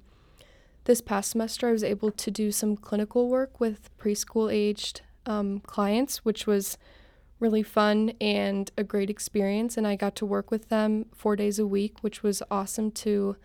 this 0.83 1.01
past 1.01 1.31
semester, 1.31 1.69
I 1.69 1.71
was 1.71 1.83
able 1.83 2.11
to 2.11 2.29
do 2.29 2.51
some 2.51 2.77
clinical 2.77 3.29
work 3.29 3.59
with 3.59 3.89
preschool 3.97 4.53
aged 4.53 5.01
um, 5.25 5.61
clients, 5.61 6.23
which 6.23 6.45
was 6.45 6.77
really 7.39 7.63
fun 7.63 8.11
and 8.21 8.69
a 8.77 8.83
great 8.83 9.09
experience. 9.09 9.75
And 9.75 9.87
I 9.87 9.95
got 9.95 10.15
to 10.17 10.25
work 10.27 10.51
with 10.51 10.69
them 10.69 11.07
four 11.15 11.35
days 11.35 11.57
a 11.57 11.65
week, 11.65 11.95
which 12.01 12.21
was 12.21 12.43
awesome 12.51 12.91
to 12.91 13.37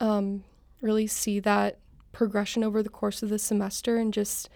um, 0.00 0.42
really 0.80 1.06
see 1.06 1.38
that 1.38 1.78
progression 2.12 2.64
over 2.64 2.82
the 2.82 2.88
course 2.88 3.22
of 3.22 3.28
the 3.28 3.38
semester 3.38 3.96
and 3.96 4.12
just 4.12 4.48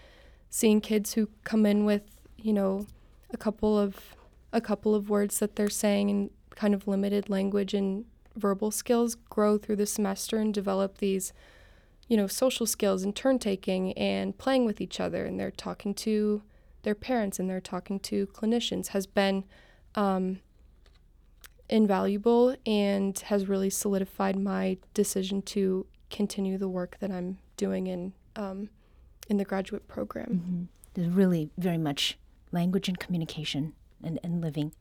seeing 0.49 0.81
kids 0.81 1.13
who 1.13 1.29
come 1.43 1.65
in 1.65 1.85
with, 1.85 2.03
you 2.37 2.53
know, 2.53 2.85
a 3.31 3.37
couple 3.37 3.77
of 3.77 4.15
a 4.51 4.61
couple 4.61 4.93
of 4.93 5.09
words 5.09 5.39
that 5.39 5.55
they're 5.55 5.69
saying 5.69 6.11
and 6.11 6.29
kind 6.55 6.75
of 6.75 6.87
limited 6.87 7.29
language 7.29 7.73
and 7.73 8.05
verbal 8.35 8.69
skills 8.69 9.15
grow 9.15 9.57
through 9.57 9.75
the 9.75 9.85
semester 9.85 10.37
and 10.37 10.53
develop 10.53 10.99
these 10.99 11.33
you 12.07 12.17
know 12.17 12.27
social 12.27 12.65
skills 12.65 13.03
and 13.03 13.15
turn 13.15 13.39
taking 13.39 13.93
and 13.93 14.37
playing 14.37 14.65
with 14.65 14.81
each 14.81 14.99
other 14.99 15.25
and 15.25 15.39
they're 15.39 15.51
talking 15.51 15.93
to 15.93 16.41
their 16.83 16.95
parents 16.95 17.39
and 17.39 17.49
they're 17.49 17.61
talking 17.61 17.99
to 17.99 18.27
clinicians 18.27 18.87
has 18.87 19.07
been 19.07 19.43
um, 19.95 20.39
invaluable 21.69 22.55
and 22.65 23.17
has 23.19 23.47
really 23.47 23.69
solidified 23.69 24.35
my 24.35 24.77
decision 24.93 25.41
to 25.41 25.85
continue 26.13 26.57
the 26.57 26.69
work 26.69 26.97
that 26.99 27.11
I'm 27.11 27.39
doing 27.57 27.87
in 27.87 28.13
um, 28.35 28.69
in 29.27 29.37
the 29.37 29.45
graduate 29.45 29.87
program. 29.87 30.27
Mm-hmm. 30.27 30.63
There's 30.93 31.09
really 31.09 31.49
very 31.57 31.77
much 31.77 32.17
language 32.51 32.87
and 32.87 32.99
communication 32.99 33.73
and, 34.03 34.19
and 34.23 34.41
living. 34.41 34.73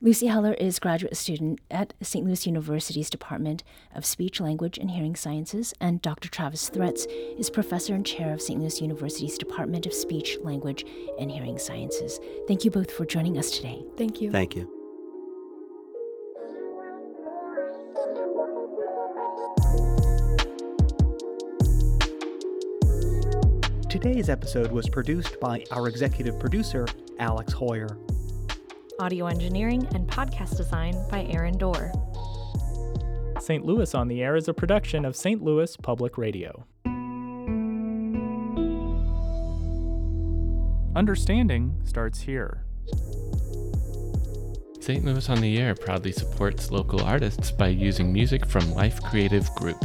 Lucy 0.00 0.26
Heller 0.26 0.54
is 0.54 0.80
graduate 0.80 1.16
student 1.16 1.60
at 1.70 1.94
St. 2.02 2.26
Louis 2.26 2.44
University's 2.44 3.08
Department 3.08 3.62
of 3.94 4.04
Speech, 4.04 4.40
Language, 4.40 4.76
and 4.76 4.90
Hearing 4.90 5.14
Sciences, 5.14 5.72
and 5.80 6.02
Dr. 6.02 6.28
Travis 6.28 6.68
Threats 6.68 7.06
is 7.38 7.48
professor 7.48 7.94
and 7.94 8.04
chair 8.04 8.32
of 8.32 8.42
St. 8.42 8.58
Louis 8.58 8.80
University's 8.80 9.38
Department 9.38 9.86
of 9.86 9.94
Speech, 9.94 10.38
Language, 10.42 10.84
and 11.20 11.30
Hearing 11.30 11.56
Sciences. 11.56 12.18
Thank 12.48 12.64
you 12.64 12.72
both 12.72 12.90
for 12.90 13.06
joining 13.06 13.38
us 13.38 13.52
today. 13.52 13.84
Thank 13.96 14.20
you. 14.20 14.32
Thank 14.32 14.56
you. 14.56 14.81
Today's 23.92 24.30
episode 24.30 24.72
was 24.72 24.88
produced 24.88 25.38
by 25.38 25.66
our 25.70 25.86
executive 25.86 26.40
producer, 26.40 26.86
Alex 27.18 27.52
Heuer. 27.52 27.98
Audio 28.98 29.26
engineering 29.26 29.86
and 29.94 30.08
podcast 30.08 30.56
design 30.56 30.94
by 31.10 31.24
Aaron 31.24 31.58
Doerr. 31.58 31.92
St. 33.38 33.66
Louis 33.66 33.94
on 33.94 34.08
the 34.08 34.22
Air 34.22 34.34
is 34.36 34.48
a 34.48 34.54
production 34.54 35.04
of 35.04 35.14
St. 35.14 35.42
Louis 35.42 35.76
Public 35.76 36.16
Radio. 36.16 36.64
Understanding 40.96 41.78
starts 41.84 42.22
here. 42.22 42.64
St. 44.80 45.04
Louis 45.04 45.28
on 45.28 45.42
the 45.42 45.58
Air 45.58 45.74
proudly 45.74 46.12
supports 46.12 46.70
local 46.70 47.02
artists 47.02 47.50
by 47.50 47.68
using 47.68 48.10
music 48.10 48.46
from 48.46 48.72
Life 48.72 49.02
Creative 49.02 49.54
Group. 49.54 49.84